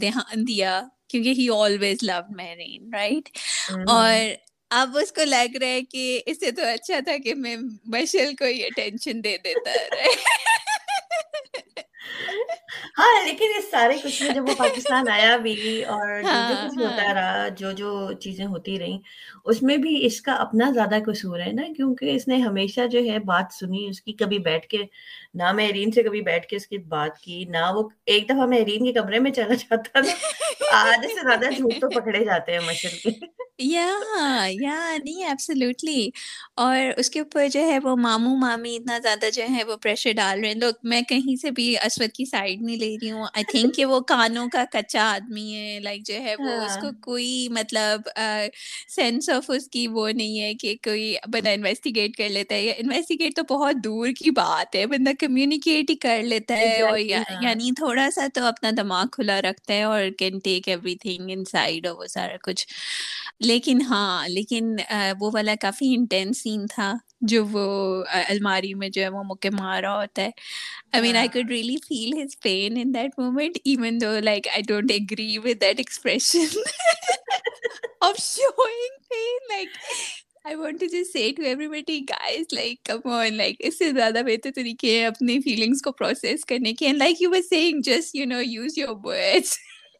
دھیان 0.00 0.48
دیا 0.48 0.82
کیونکہ 1.08 1.28
he 1.28 1.48
always 1.54 2.02
love 2.02 2.20
Mehreen 2.36 2.94
right 2.94 3.28
اور 3.86 4.14
اب 4.74 4.96
اس 4.98 5.12
کو 5.12 5.24
لگ 5.24 5.56
رہا 5.56 5.68
ہے 5.68 5.82
کہ 5.82 6.22
اس 6.26 6.40
سے 6.40 6.50
تو 6.50 6.62
اچھا 6.64 7.00
تھا 7.04 7.16
کہ 7.24 7.34
میں 7.34 7.56
مشل 7.84 8.34
کو 8.38 8.44
یہ 8.44 8.68
ٹینشن 8.76 9.24
دے 9.24 9.36
دیتا 9.44 9.72
رہے۔ 9.92 10.12
ہاں 12.98 13.24
لیکن 13.24 13.52
اس 13.58 13.70
سارے 13.70 13.96
کچھ 14.02 14.22
میں 14.22 14.34
جب 14.34 14.48
وہ 14.48 14.54
پاکستان 14.58 15.08
آیا 15.10 15.36
بھی 15.38 15.54
اور 15.84 16.08
جو 16.22 16.28
جو 16.48 16.54
کچھ 16.58 16.78
ہوتا 16.78 17.02
ہاں۔ 17.02 17.14
رہا 17.14 17.48
جو 17.56 17.70
جو 17.72 17.90
چیزیں 18.20 18.44
ہوتی 18.46 18.78
رہی 18.78 18.96
اس 19.44 19.62
میں 19.62 19.76
بھی 19.76 19.94
اس 20.06 20.20
کا 20.20 20.32
اپنا 20.40 20.70
زیادہ 20.74 20.98
قصور 21.06 21.40
ہے 21.40 21.50
نا 21.52 21.62
کیونکہ 21.76 22.14
اس 22.14 22.26
نے 22.28 22.36
ہمیشہ 22.38 22.86
جو 22.90 23.04
ہے 23.04 23.18
بات 23.26 23.52
سنی 23.52 23.86
اس 23.88 24.00
کی 24.00 24.12
کبھی 24.14 24.38
بیٹھ 24.40 24.66
کے 24.66 24.78
نہ 25.34 25.52
میں 25.52 25.68
ارین 25.68 25.90
سے 25.90 26.02
کبھی 26.02 26.20
بیٹھ 26.22 26.46
کے 26.46 26.56
اس 26.56 26.66
کی 26.66 26.78
بات 26.88 27.18
کی 27.18 27.44
نہ 27.48 27.70
وہ 27.74 27.82
ایک 28.06 28.28
دفعہ 28.30 28.46
میں 28.46 28.60
ارین 28.60 28.84
کے 28.84 28.92
کمرے 28.92 29.18
میں 29.18 29.30
چلا 29.32 29.54
جاتا 29.54 30.00
تھا 30.00 30.10
آج 30.78 31.06
سے 31.06 31.20
زیادہ 31.22 31.50
جھوٹ 31.50 31.80
تو 31.80 31.90
پکڑے 31.90 32.24
جاتے 32.24 32.52
ہیں 32.52 32.60
مشر 32.62 32.96
کے 33.02 33.10
یا 33.64 33.86
یا 34.52 34.76
نہیں 34.96 35.24
ایبسلیوٹلی 35.24 36.08
اور 36.56 36.76
اس 36.96 37.10
کے 37.10 37.20
اوپر 37.20 37.46
جو 37.48 37.60
ہے 37.62 37.78
وہ 37.78 37.94
ماموں 37.96 38.36
مامی 38.36 38.74
اتنا 38.76 38.98
زیادہ 38.98 39.30
جو 39.32 39.42
ہے 39.50 39.62
وہ 39.64 39.76
پریشر 39.76 40.12
ڈال 40.16 40.40
رہے 40.40 40.48
ہیں۔ 40.48 40.54
لوگ 40.56 40.74
میں 40.84 41.00
کہیں 41.02 41.36
سے 41.36 41.50
بھی 41.50 41.76
اسود 41.94 42.12
کی 42.12 42.24
سائڈ 42.26 42.62
نہیں 42.62 42.76
لے 42.76 42.96
رہی 42.96 43.10
ہوں۔ 43.10 43.26
آئی 43.32 43.44
تھنک 43.46 43.74
کہ 43.76 43.84
وہ 43.84 44.00
کانوں 44.08 44.48
کا 44.48 44.64
کچا 44.72 45.02
آدمی 45.12 45.52
ہے۔ 45.54 45.78
لائک 45.80 46.02
جو 46.04 46.14
ہے 46.16 46.34
وہ 46.38 46.60
اس 46.60 46.76
کو 46.76 46.90
کوئی 47.02 47.28
مطلب 47.52 48.08
سینس 48.90 49.28
آف 49.30 49.50
اس 49.50 49.68
کی 49.68 49.86
وہ 49.88 50.08
نہیں 50.12 50.40
ہے 50.40 50.52
کہ 50.56 50.74
کوئی 50.84 51.04
بندہ 51.26 51.50
انویسٹیگیٹ 51.50 52.16
کر 52.16 52.28
لیتا 52.30 52.54
ہے۔ 52.54 52.70
انویسٹیگیٹ 52.74 53.36
تو 53.36 53.42
بہت 53.50 53.84
دور 53.84 54.08
کی 54.18 54.30
بات 54.32 54.76
ہے۔ 54.76 54.86
بندہ 54.86 55.10
کمیونیکیٹ 55.20 55.90
ہی 55.90 55.96
کر 55.98 56.22
لیتا 56.24 56.58
ہے 56.58 56.80
اور 56.82 56.98
یعنی 56.98 57.70
تھوڑا 57.76 58.08
سا 58.14 58.26
تو 58.34 58.44
اپنا 58.44 58.70
دماغ 58.76 59.06
کھلا 59.12 59.40
رکھتا 59.42 59.74
ہے 59.74 59.82
اور 59.84 60.02
can 60.18 60.38
take 60.40 60.68
every 60.68 60.94
thing 60.98 61.30
in 61.30 61.44
side 61.44 61.86
اور 61.86 61.96
وہ 61.96 62.06
سارا 62.08 62.36
کچھ۔ 62.42 62.66
لیکن 63.40 63.80
ہاں 63.82 64.06
لیکن 64.28 64.74
وہ 65.20 65.30
والا 65.34 65.54
کافی 65.60 65.94
انٹینس 65.94 66.42
سین 66.42 66.66
تھا۔ 66.66 66.92
جو 67.24 67.44
وہ 67.50 67.64
الماری 68.22 68.72
میں 68.74 68.88
جو 68.88 69.02
ہے 69.02 69.08
وہ 69.08 69.22
مکے 69.26 69.50
مارا 69.52 69.94
ہوتا 69.96 70.22
ہے۔ 70.22 70.30
I 70.92 71.02
mean 71.02 71.16
I 71.16 71.28
could 71.28 71.50
really 71.50 71.76
feel 71.84 72.12
his 72.14 72.38
pain 72.42 72.76
in 72.76 72.94
that 72.94 73.18
moment 73.18 73.58
even 73.64 74.00
though 74.00 74.18
like 74.22 74.48
I 74.48 74.62
don't 74.68 74.92
agree 74.92 75.36
with 75.38 75.60
that 75.60 75.78
expression 75.78 76.58
of 78.02 78.18
showing 78.20 78.98
pain 79.08 79.48
like 79.48 79.68
I 80.44 80.54
want 80.56 80.80
to 80.80 80.86
just 80.86 81.12
say 81.12 81.30
to 81.36 81.42
every 81.44 81.98
guys 82.10 82.46
like 82.52 82.82
come 82.84 83.08
on 83.10 83.34
like 83.34 83.56
اس 83.60 83.78
سے 83.78 83.90
زیادہ 83.92 84.22
بہتر 84.26 84.50
طریقے 84.54 84.98
ہیں 84.98 85.06
اپنی 85.06 85.38
feelings 85.40 85.82
کو 85.82 85.92
process 85.92 86.44
کرنے 86.44 86.72
کے۔ 86.74 86.86
And 86.86 86.98
like 86.98 87.22
you 87.22 87.30
were 87.30 87.42
seeing 87.48 87.80
just 87.84 88.14
you 88.14 88.26
know 88.26 88.40
use 88.42 88.78
your 88.78 88.94
words 89.04 89.56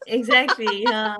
exactly 0.06 0.84
ہاں۔ 0.86 1.16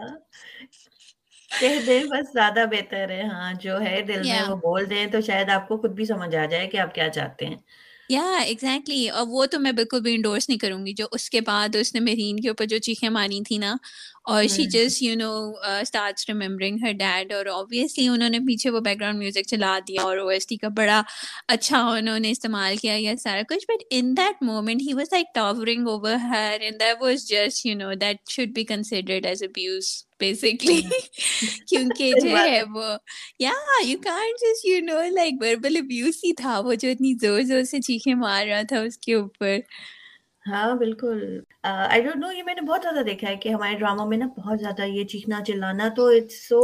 کہہ 1.61 1.81
دیں 1.87 2.03
بس 2.05 2.33
زیادہ 2.33 2.65
بہتر 2.71 3.11
ہے 3.11 3.23
ہاں 3.23 3.53
جو 3.61 3.81
ہے 3.81 4.01
دل 4.09 4.23
میں 4.23 4.43
وہ 4.49 4.57
بول 4.57 4.91
دیں 4.91 5.07
تو 5.07 5.21
شاید 5.21 5.51
آپ 5.51 5.69
کو 5.69 5.77
خود 5.77 5.91
بھی 5.91 6.05
سمجھ 6.05 6.35
آ 6.37 6.45
جائے 6.45 6.67
کہ 6.67 6.77
آپ 6.77 6.95
کیا 6.95 7.09
چاہتے 7.09 7.47
ہیں 7.47 7.57
یا 8.11 8.23
ایگزیکٹلی 8.39 9.09
اور 9.09 9.27
وہ 9.29 9.45
تو 9.47 9.59
میں 9.61 9.71
بالکل 9.73 10.01
بھی 10.01 10.15
انڈورس 10.15 10.49
نہیں 10.49 10.59
کروں 10.59 10.85
گی 10.87 10.93
جو 10.93 11.07
اس 11.13 11.29
کے 11.31 11.41
بعد 11.41 11.77
اس 11.77 11.95
نے 11.95 12.01
مرین 12.01 12.41
کے 12.41 12.49
اوپر 12.49 12.65
جو 12.65 12.79
چیخیں 12.79 13.09
ماری 13.09 13.41
تھی 13.45 13.59
نا 13.59 13.75
اور 14.23 14.47
she 14.47 14.65
just 14.67 15.03
you 15.03 15.15
know 15.15 15.31
starts 15.81 16.29
remembering 16.29 16.85
her 16.85 16.93
dad 16.93 17.33
اور 17.33 17.47
اوبیسلی 17.47 18.07
انہوں 18.09 18.29
نے 18.29 18.39
پیچھے 18.39 18.71
وہ 18.71 18.81
بیک 18.81 19.01
گراؤنڈ 19.01 19.19
میوزک 19.19 19.49
چلا 19.49 19.79
دیا 19.89 20.03
اور 20.03 20.19
او 20.19 20.29
ایس 20.29 20.47
ٹی 20.47 20.57
کا 20.57 20.69
بڑا 20.69 21.03
اچھا 21.49 21.81
انہوں 21.89 22.19
نے 22.19 22.31
استعمال 22.31 22.77
کیا 22.77 22.95
یا 22.99 23.17
سارا 23.23 23.43
کچھ 23.49 23.67
but 23.69 23.85
in 23.91 24.17
that 24.17 24.43
moment 24.43 24.83
he 24.83 24.95
was 24.95 25.13
like 25.13 25.35
towering 25.35 25.89
over 25.89 26.15
her 26.31 26.57
and 26.61 26.81
that 26.81 27.03
was 27.03 27.27
just 27.29 27.67
you 27.67 27.77
know 27.77 27.93
that 28.01 28.31
should 28.31 28.55
be 28.55 28.65
considered 28.65 29.27
as 29.27 29.43
abuse 29.43 29.95
basically 30.21 30.81
کیونکہ 31.69 32.13
جو 32.23 32.37
ہے 32.37 32.63
وہ 32.75 32.97
یا 33.41 33.53
you 33.85 33.99
can't 34.05 34.41
just 34.41 34.67
you 34.67 34.81
know 34.85 35.01
like 35.11 35.43
verbal 35.43 35.77
abuse 35.77 36.21
ہی 36.25 36.33
تھا 36.33 36.59
وہ 36.59 36.75
جو 36.75 36.89
اتنی 36.89 37.15
زور 37.21 37.41
زور 37.43 37.63
سے 37.63 37.81
چیخیں 37.81 38.15
مار 38.15 38.47
رہا 38.47 38.63
تھا 38.69 38.81
اس 38.81 38.99
کے 38.99 39.15
اوپر 39.15 39.59
ہاں 40.45 40.75
بالکل 40.75 41.41
آئی 41.63 42.03
ڈونٹ 42.03 42.17
نو 42.17 42.33
یہ 42.33 42.43
میں 42.43 42.55
نے 42.55 42.61
بہت 42.61 42.83
زیادہ 42.83 43.05
دیکھا 43.05 43.29
ہے 43.29 43.37
کہ 43.37 43.49
ہمارے 43.49 43.75
ڈراموں 43.75 44.07
میں 44.07 44.19
نا 44.19 44.27
بہت 44.37 44.61
زیادہ 44.61 44.87
یہ 44.87 45.05
چیخنا 45.05 45.43
چلانا 45.45 45.89
تو 45.97 46.07
اٹس 46.07 46.49
سو 46.49 46.61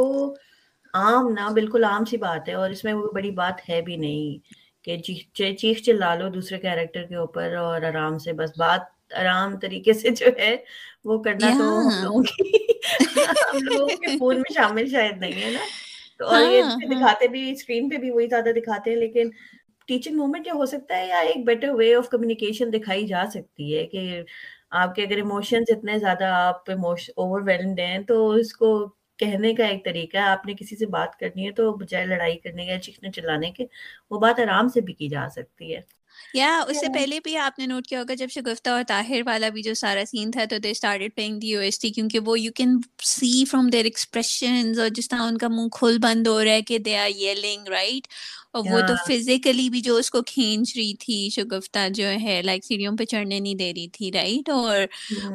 عام 0.94 1.32
نا 1.32 1.48
بالکل 1.48 1.84
عام 1.84 2.04
سی 2.04 2.16
بات 2.16 2.48
ہے 2.48 2.54
اور 2.54 2.70
اس 2.70 2.84
میں 2.84 2.92
وہ 2.92 3.10
بڑی 3.14 3.30
بات 3.30 3.68
ہے 3.68 3.80
بھی 3.82 3.96
نہیں 3.96 4.38
کہ 4.84 4.96
چیخ 5.52 5.82
چلا 5.82 6.14
لو 6.14 6.28
دوسرے 6.28 6.58
کیریکٹر 6.58 7.06
کے 7.06 7.14
اوپر 7.14 7.54
اور 7.56 7.82
آرام 7.82 8.18
سے 8.18 8.32
بس 8.32 8.50
بات 8.58 8.99
آرام 9.12 9.58
طریقے 9.58 9.92
سے 9.92 10.08
جو 10.10 10.26
ہے 10.38 10.56
وہ 11.04 11.22
کرنا 11.22 11.50
تو 11.58 11.64
ہم 11.78 12.04
لوگوں 12.04 12.22
کی 12.22 12.52
ہم 13.52 13.58
لوگوں 13.62 13.96
کے 13.96 14.18
فون 14.18 14.36
میں 14.36 14.54
شامل 14.54 14.88
شاید 14.88 15.18
نہیں 15.18 15.42
ہے 15.42 15.50
نا۔ 15.50 15.64
تو 16.18 16.26
اور 16.26 16.42
یہ 16.42 16.62
ہاں، 16.62 16.70
ہاں۔ 16.70 16.88
دکھاتے 16.90 17.28
بھی 17.28 17.50
اسکرین 17.50 17.88
پہ 17.88 17.96
بھی 17.96 18.10
وہی 18.10 18.26
زیادہ 18.26 18.48
دکھاتے 18.56 18.90
ہیں 18.90 18.96
لیکن 18.96 19.30
ٹیچنگ 19.86 20.16
مومنٹ 20.16 20.46
یہ 20.46 20.52
ہو 20.52 20.66
سکتا 20.66 20.96
ہے 20.96 21.06
یا 21.06 21.18
ایک 21.18 21.44
بیٹر 21.46 21.68
وے 21.68 21.94
آف 21.94 22.08
کمیونیکیشن 22.08 22.72
دکھائی 22.72 23.06
جا 23.06 23.24
سکتی 23.34 23.78
ہے 23.78 23.86
کہ 23.86 24.22
آپ 24.70 24.94
کے 24.94 25.02
اگر 25.02 25.16
ایموشنز 25.16 25.64
اتنے 25.68 25.98
زیادہ 25.98 26.24
آپ 26.24 26.70
اوور 26.70 27.40
ویلڈ 27.40 27.80
ہیں 27.80 27.98
تو 27.98 28.30
اس 28.30 28.52
کو 28.52 28.88
کہنے 29.18 29.54
کا 29.54 29.66
ایک 29.66 29.84
طریقہ 29.84 30.16
ہے۔ 30.16 30.22
آپ 30.22 30.46
نے 30.46 30.54
کسی 30.54 30.76
سے 30.76 30.86
بات 30.86 31.18
کرنی 31.18 31.46
ہے 31.46 31.52
تو 31.52 31.72
بجائے 31.72 32.06
لڑائی 32.06 32.38
کرنے 32.38 32.66
کا 32.66 32.78
چیخنے 32.78 33.10
چلانے 33.10 33.50
کے 33.50 33.66
وہ 34.10 34.20
بات 34.20 34.40
آرام 34.40 34.68
سے 34.68 34.80
بھی 34.80 34.92
کی 34.92 35.08
جا 35.08 35.28
سکتی 35.34 35.74
ہے۔ 35.74 35.80
یا 36.34 36.60
اس 36.68 36.80
سے 36.80 36.92
پہلے 36.94 37.18
بھی 37.24 37.36
آپ 37.36 37.58
نے 37.58 37.66
نوٹ 37.66 37.86
کیا 37.86 38.00
ہوگا 38.00 38.14
جب 38.14 38.30
شگفتہ 38.30 38.70
اور 38.70 38.82
طاہر 38.88 39.22
والا 39.26 39.48
بھی 39.48 39.62
جو 39.62 39.74
سارا 39.74 40.04
سین 40.06 40.30
تھا 40.30 40.44
تو 40.44 40.58
they 40.58 40.70
started 40.70 41.14
playing 41.14 41.38
the 41.38 41.54
O 41.54 41.60
S 41.60 41.78
T 41.78 41.90
کیونکہ 41.90 42.18
وہ 42.18 42.40
you 42.40 42.52
can 42.52 42.76
see 43.04 43.44
from 43.44 43.68
their 43.68 43.84
expressions 43.84 44.78
اور 44.78 44.88
جس 44.88 45.08
طرح 45.08 45.22
ان 45.22 45.38
کا 45.38 45.48
منہ 45.48 45.68
کھل 45.72 45.98
بند 46.02 46.26
ہو 46.26 46.44
رہا 46.44 46.52
ہے 46.52 46.62
کہ 46.62 46.78
دے 46.78 46.96
آر 46.96 47.08
یلنگ 47.08 47.68
رائٹ 47.68 48.06
اور 48.52 48.64
وہ 48.70 48.80
تو 48.80 48.94
فزیکلی 49.08 49.68
بھی 49.70 49.80
جو 49.80 49.96
اس 49.96 50.10
کو 50.10 50.20
کھینچ 50.22 50.72
رہی 50.76 50.94
تھی 50.94 51.28
شگفتہ 51.32 51.88
جو 51.88 52.06
ہے 52.22 52.40
لائک 52.42 52.64
سیڑھیوں 52.64 52.96
پہ 52.96 53.04
چڑھنے 53.04 53.38
نہیں 53.40 53.54
دے 53.54 53.72
رہی 53.72 53.86
تھی 53.88 54.10
رائٹ 54.12 54.48
اور 54.50 54.80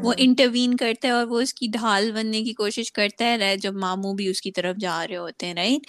وہ 0.04 0.14
انٹروین 0.18 0.76
کرتا 0.78 1.08
ہے 1.08 1.14
اور 1.14 1.28
وہ 1.28 1.42
اس 1.42 1.54
کی 1.54 1.68
ڈھال 1.68 2.12
بننے 2.12 2.42
کی 2.44 2.54
کوشش 2.54 2.92
کرتا 2.92 3.26
ہے 3.26 3.56
جب 3.58 3.76
ماموں 3.76 4.14
بھی 4.14 4.28
اس 4.28 4.42
کی 4.42 4.52
طرف 4.52 4.78
جا 4.78 4.98
رہے 5.08 5.18
ہوتے 5.18 5.46
ہیں 5.46 5.54
رائٹ 5.54 5.88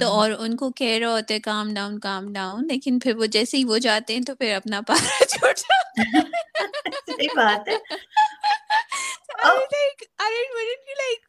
تو 0.00 0.08
اور 0.08 0.30
ان 0.38 0.56
کو 0.56 0.70
کہہ 0.70 0.96
رہے 0.98 1.06
ہوتے 1.06 1.34
ہیں 1.34 1.40
کام 1.40 1.72
ڈاؤن 1.74 1.98
کام 1.98 2.32
ڈاؤن 2.32 2.66
لیکن 2.66 2.98
پھر 2.98 3.16
وہ 3.16 3.26
جیسے 3.26 3.56
ہی 3.56 3.64
وہ 3.64 3.78
جاتے 3.78 4.14
ہیں 4.14 4.22
تو 4.26 4.34
پھر 4.34 4.54
اپنا 4.54 4.80
پارا 4.80 5.24
چھوڑ 5.28 5.52
جاتے 5.52 7.26
بات 7.36 7.68
ہے۔ 7.68 7.78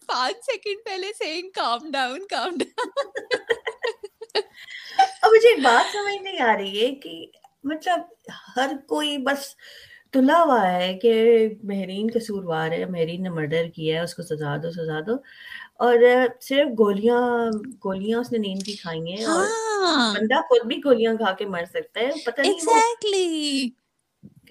پانچ 0.07 0.45
سیکنڈ 0.45 0.85
پہلے 0.85 1.11
سے 1.17 1.41
کام 1.55 1.91
ڈاؤن 1.91 2.27
کام 2.27 2.57
ڈاؤن 2.57 2.89
اب 5.21 5.31
مجھے 5.31 5.49
ایک 5.49 5.63
بات 5.63 5.91
سمجھ 5.91 6.21
نہیں 6.23 6.41
آ 6.41 6.57
رہی 6.57 6.81
ہے 6.81 6.95
کہ 6.95 7.25
مطلب 7.63 7.99
ہر 8.57 8.71
کوئی 8.87 9.17
بس 9.17 9.55
تلا 10.13 10.43
ہوا 10.43 10.71
ہے 10.71 10.93
کہ 11.01 11.13
مہرین 11.63 12.07
قصوروار 12.13 12.71
ہے 12.71 12.85
مہرین 12.85 13.23
نے 13.23 13.29
مرڈر 13.29 13.67
کیا 13.75 13.97
ہے 13.97 14.03
اس 14.03 14.15
کو 14.15 14.23
سزا 14.23 14.55
دو 14.63 14.71
سزا 14.71 14.99
دو۔ 15.07 15.17
اور 15.79 15.97
صرف 16.41 16.67
گولیاں 16.79 17.21
گولیاں 17.83 18.19
اس 18.19 18.31
نے 18.31 18.37
نیند 18.37 18.63
کی 18.63 18.73
کھائی 18.73 19.13
ہیں 19.13 19.25
اور 19.25 19.45
ہاں۔ 19.83 20.13
بندہ 20.15 20.41
خود 20.41 20.65
بھی 20.65 20.77
گولیاں 20.85 21.13
کھا 21.15 21.31
کے 21.31 21.45
مر 21.45 21.65
سکتا 21.65 22.01
ہے 22.01 22.11
پتہ 22.25 22.41
نہیں 22.41 23.69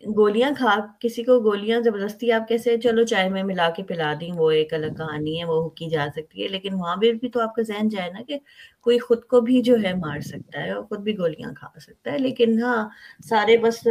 گولیاں 0.07 0.51
کھا 0.53 0.75
کسی 1.01 1.23
کو 1.25 1.39
گولیاں 1.43 1.81
زبردستی 1.83 2.31
آپ 2.33 2.47
کیسے 2.49 2.77
چلو 2.79 3.05
چائے 3.05 3.29
میں 3.29 3.43
ملا 3.45 3.69
کے 3.77 3.83
پلا 3.85 4.13
دیں 4.21 4.31
وہ 4.33 4.51
ایک 4.53 4.75
الگ 4.75 4.95
کہانی 4.97 5.39
ہے 5.39 5.45
وہ 5.45 5.69
کی 5.71 5.89
جا 5.91 6.07
سکتی 6.11 6.43
ہے 6.43 6.49
لیکن 6.49 6.75
وہاں 6.75 6.97
بھی 6.97 7.13
بھی 7.15 7.29
تو 7.29 7.41
آپ 7.41 7.55
کا 7.55 7.63
ذہن 7.65 7.89
جائے 7.89 8.11
نا 8.11 8.23
کہ 8.23 8.39
کوئی 8.83 8.99
خود 9.01 9.25
کو 9.27 9.41
بھی 9.41 9.61
جو 9.63 9.77
ہے 9.83 9.95
مار 9.97 10.21
سکتا 10.23 10.63
ہے 10.63 10.71
اور 10.71 10.85
خود 10.85 11.01
بھی 11.01 11.17
گولیاں 11.19 11.53
کھا 11.55 11.69
سکتا 11.79 12.13
ہے 12.13 12.19
لیکن 12.19 12.63
ہاں 12.63 12.89
سارے 13.25 13.57
بس 13.59 13.83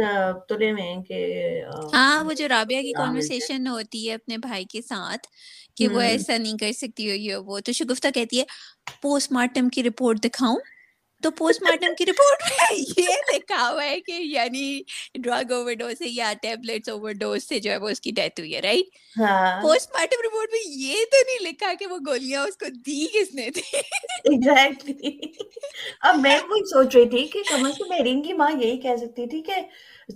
تلے 0.48 0.72
میں 0.72 0.94
کہ 1.02 1.20
ہاں 1.94 2.24
وہ 2.24 2.32
جو 2.34 2.48
رابعہ 2.48 2.80
کی 2.82 2.92
کانورسیشن 2.94 3.66
ہوتی 3.66 4.08
ہے 4.08 4.14
اپنے 4.14 4.36
بھائی 4.38 4.64
کے 4.66 4.82
ساتھ 4.82 5.26
کہ 5.76 5.88
وہ 5.88 6.00
ایسا 6.02 6.36
نہیں 6.36 6.56
کر 6.58 6.72
سکتی 6.74 7.08
ہو 7.08 7.14
یہ 7.14 7.36
وہ 7.46 7.60
تو 7.60 7.72
شگفتہ 7.74 8.08
کہتی 8.14 8.38
ہے 8.40 8.44
پوسٹ 9.02 9.32
مارٹم 9.32 9.68
کی 9.68 9.82
رپورٹ 9.84 10.22
دکھاؤں؟ 10.24 10.56
تو 11.22 11.30
پوسٹ 11.30 11.62
مارٹم 11.62 11.94
کی 11.94 12.06
رپورٹ 12.06 12.42
میں 12.42 12.66
یہ 12.98 13.34
لکھا 13.34 13.68
ہوا 13.70 13.84
ہے 13.84 14.00
کہ 14.00 14.12
یعنی 14.12 14.80
ڈرگ 15.14 15.52
اوور 15.52 15.74
ڈوز 15.74 15.98
سے 15.98 16.08
یا 16.08 16.32
ٹیبلٹس 16.42 16.88
اوور 16.88 17.12
ڈوز 17.12 17.44
سے 17.44 17.58
جو 17.58 17.70
ہے 17.70 17.76
وہ 17.76 17.88
اس 17.88 18.00
کی 18.00 18.10
ڈیتھ 18.10 18.40
ہوئی 18.40 18.54
ہے 18.54 18.60
رائٹ 18.60 18.94
پوسٹ 19.62 19.90
مارٹم 19.94 20.22
رپورٹ 20.26 20.52
میں 20.52 20.60
یہ 20.76 21.04
تو 21.12 21.22
نہیں 21.26 21.48
لکھا 21.48 21.72
کہ 21.78 21.86
وہ 21.86 21.98
گولیاں 22.06 22.42
اس 22.42 22.56
کو 22.56 22.68
دی 22.86 23.06
کس 23.14 23.34
نے 23.34 23.50
تھی۔ 23.50 23.78
ایگزیکٹلی 24.24 25.10
اب 26.00 26.16
میں 26.20 26.38
وہی 26.48 26.64
سوچ 26.64 26.96
رہی 26.96 27.08
تھی 27.08 27.26
کہ 27.26 27.42
کم 27.48 27.64
از 27.64 27.78
کم 27.78 27.88
میرین 27.88 28.22
کی 28.22 28.32
ماں 28.32 28.50
یہی 28.52 28.76
کہہ 28.80 28.96
سکتی 28.96 29.26
تھی 29.26 29.42
کہ 29.42 29.60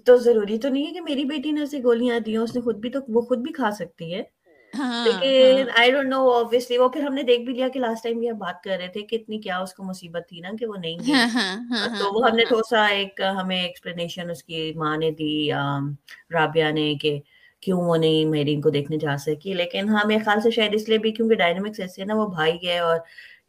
تو 0.07 0.17
ضروری 0.17 0.59
تو 0.59 0.69
نہیں 0.69 0.87
ہے 0.87 0.93
کہ 0.93 1.01
میری 1.01 1.25
بیٹی 1.25 1.51
نے 1.51 1.63
اسے 1.63 1.79
گولیاں 1.83 2.19
دی 2.21 2.37
اس 2.37 2.55
نے 2.55 2.61
خود 2.61 2.77
بھی 2.77 2.91
تو 2.91 3.01
وہ 3.09 3.21
خود 3.23 3.39
بھی 3.39 3.53
کھا 3.53 3.71
سکتی 3.71 4.15
ہے۔ 4.15 4.23
لیکن 4.75 5.71
آئی 5.77 5.91
ڈونٹ 5.91 6.09
نو 6.09 6.31
آبویسلی 6.31 6.79
وہ 6.79 6.89
پھر 6.89 7.03
ہم 7.03 7.15
نے 7.15 7.23
دیکھ 7.23 7.43
بھی 7.43 7.55
لیا 7.55 7.69
کہ 7.69 7.81
لاسٹ 7.81 8.03
ٹائم 8.03 8.19
بھی 8.19 8.31
ہم 8.31 8.39
بات 8.39 8.63
کر 8.63 8.77
رہے 8.79 8.89
تھے 8.89 9.03
کہ 9.03 9.17
اتنی 9.17 9.39
کیا 9.39 9.59
اس 9.59 9.75
کو 9.75 9.85
مصیبت 9.85 10.29
تھی 10.29 10.41
نا 10.41 10.51
کہ 10.61 10.67
وہ 10.67 10.77
نہیں 10.77 10.99
گئی 10.99 11.13
ہاں، 11.13 11.57
ہاں، 11.71 11.89
تو 11.99 12.13
وہ 12.13 12.29
ہم 12.29 12.37
نے 12.37 12.45
تھوڑا 12.45 12.63
سا 12.71 12.85
ایک 12.87 13.21
ہمیں 13.41 13.61
ایکسپلینیشن 13.63 14.31
اس 14.31 14.45
کی 14.45 14.73
ماں 14.77 14.97
نے 14.97 15.11
دی 15.11 15.51
رابعہ 16.31 16.71
نے 16.71 16.95
کہ 16.95 17.19
کیوں 17.63 17.81
وہ 17.83 17.97
نہیں 17.97 18.63
کو 18.63 18.71
دیکھنے 18.71 18.99
جا 18.99 19.17
سکی۔ 19.17 19.55
لیکن 19.55 19.89
ہاں 19.89 20.05
میرے 20.07 20.25
خیال 20.25 20.41
سے 20.41 20.51
شاید 20.51 20.75
اس 20.75 20.89
لیے 20.89 20.99
بھی 20.99 21.13
کیونکہ 21.13 21.35
ڈائنامکس 21.35 21.81
ایسے 21.81 22.05
نا 22.05 22.15
وہ 22.15 22.27
بھائی 22.27 22.57
ہے 22.69 22.79
اور 22.79 22.99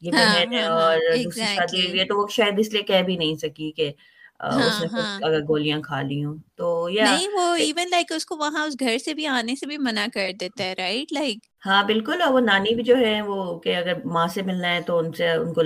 یہ 0.01 0.11
بہن 0.11 0.53
ہے 0.53 0.63
اور 0.63 0.99
دوسری 1.23 1.45
شادی 1.45 1.85
ہوئی 1.87 1.99
ہے 1.99 2.05
تو 2.05 2.17
وہ 2.17 2.27
شاید 2.27 2.59
اس 2.59 2.73
لیے 2.73 2.81
کہہ 2.81 3.01
بھی 3.01 3.17
نہیں 3.17 3.35
سکی 3.35 3.71
کہ 3.71 3.91
ہاں، 4.41 4.69
ہاں۔ 4.91 5.19
اگر 5.21 5.41
گولیاں 5.47 5.79
کھا 5.81 6.01
لی 6.01 6.23
ہوں 6.23 6.37
تو 6.55 6.67
نہیں 6.99 7.27
وہ 7.29 7.43
ایون 7.57 7.89
لائک 7.89 8.11
اس 8.11 8.25
کو 8.25 8.37
وہاں 8.37 8.65
اس 8.65 8.75
گھر 8.79 8.97
سے 8.99 9.13
بھی 9.13 9.27
آنے 9.29 9.55
سے 9.55 9.65
بھی 9.65 9.77
منع 9.79 10.05
کر 10.13 10.31
دیتا 10.39 10.63
ہے 10.63 10.73
رائٹ 10.77 11.13
لائک 11.13 11.45
ہاں 11.65 11.83
بالکل 11.85 12.21
اور 12.21 12.31
وہ 12.31 12.39
نانی 12.41 12.73
بھی 12.75 12.83
جو 12.83 12.95
ہے 12.97 13.21
وہ 13.23 13.35
کہ 13.61 13.75
اگر 13.75 13.93
ماں 14.07 14.27
سے 14.29 14.41
ملنا 14.43 14.73
ہے 14.73 14.81
تو 14.83 14.97
ان 14.99 15.11
سے 15.13 15.29
ان 15.31 15.53
کو 15.53 15.61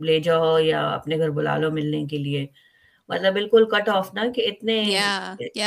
لے 0.00 0.18
جاؤ 0.20 0.58
یا 0.60 0.80
اپنے 0.88 1.18
گھر 1.18 1.30
بلا 1.32 1.56
لو 1.58 1.70
ملنے 1.72 2.04
کے 2.06 2.18
لیے۔ 2.18 2.46
مطلب 3.08 3.32
بالکل 3.34 3.64
کٹ 3.70 3.88
آف 3.90 4.12
نا 4.14 4.22
کہ 4.34 4.46
اتنے 4.48 4.78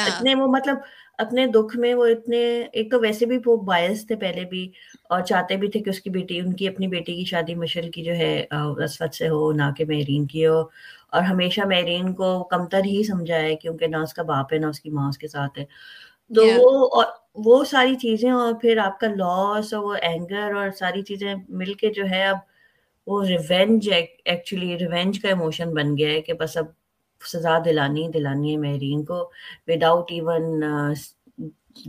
اتنے 0.04 0.36
وہ 0.36 0.48
مطلب 0.50 0.78
اپنے 1.20 1.46
دکھ 1.48 1.76
میں 1.78 1.94
وہ 1.94 2.06
اتنے 2.06 2.40
ایک 2.74 2.92
تو 2.92 3.00
ویسے 3.00 3.26
بھی 3.26 3.38
وہ 3.46 3.56
باعث 3.58 4.06
تھے 4.08 4.16
پہلے 4.16 4.44
بھی 4.46 4.70
اور 5.10 5.22
چاہتے 5.22 5.56
بھی 5.56 5.68
تھے 5.68 5.80
کہ 5.80 5.90
اس 5.90 6.00
کی 6.00 6.10
بیٹی 6.10 6.40
ان 6.40 6.54
کی 6.54 6.68
اپنی 6.68 6.88
بیٹی 6.88 7.16
کی 7.16 7.26
شادی 7.26 7.56
مشل 7.56 7.90
کی 7.92 8.04
جو 8.04 8.16
ہے 8.16 8.46
رسفت 8.84 9.16
سے 9.16 9.30
ہو 9.30 9.52
نہ 9.52 9.72
کہ 9.78 9.86
مہرین 9.86 10.26
کی 10.26 10.46
ہو 10.48 10.60
اور 11.12 11.22
ہمیشہ 11.22 11.66
میرین 11.68 12.14
کو 12.14 12.44
کمتر 12.44 12.86
ہی 12.86 13.02
سمجھا 13.04 13.36
ہے 13.36 13.56
کیونکہ 13.56 13.88
نہ 13.88 13.98
اس 13.98 14.14
کا 14.14 14.24
باپ 14.24 14.54
ہے 14.54 14.58
نہ 14.58 14.66
اس 14.66 14.80
کی 14.80 14.90
ماں 14.90 15.10
اس 15.10 15.18
کے 15.18 15.28
ساتھ 15.28 15.60
ہے 15.60 15.66
تو 16.32 16.46
وہ 16.58 17.04
وہ 17.36 17.64
ساری 17.64 17.96
چیزیں 17.96 18.30
اور 18.32 18.54
پھر 18.62 18.78
آپ 18.78 19.00
کا 19.00 19.08
لاس 19.08 19.74
اور 19.74 19.84
وہ 19.84 19.96
اینگر 20.02 20.56
اور 20.56 20.70
ساری 20.70 21.02
چیزیں 21.02 21.34
مل 21.50 21.74
کے 21.74 21.94
جو 21.94 22.10
ہے 22.12 22.26
اب 22.26 22.38
وہ 23.08 23.24
ریونج 23.26 23.90
ایکچولی 23.92 24.78
ریونج 24.78 25.20
کا 25.20 25.28
ایموشن 25.28 25.74
بن 25.74 25.98
گیا 25.98 26.10
ہے 26.10 26.22
کہ 26.22 26.34
بس 26.34 26.58
اب 26.58 26.66
سزا 27.26 27.58
دلانی 27.66 28.08
دلانی 28.08 28.52
ہے 28.52 28.58
مہرین 28.58 29.06
کو 29.06 29.32
وداؤٹ 29.68 30.12
ایون 30.12 30.64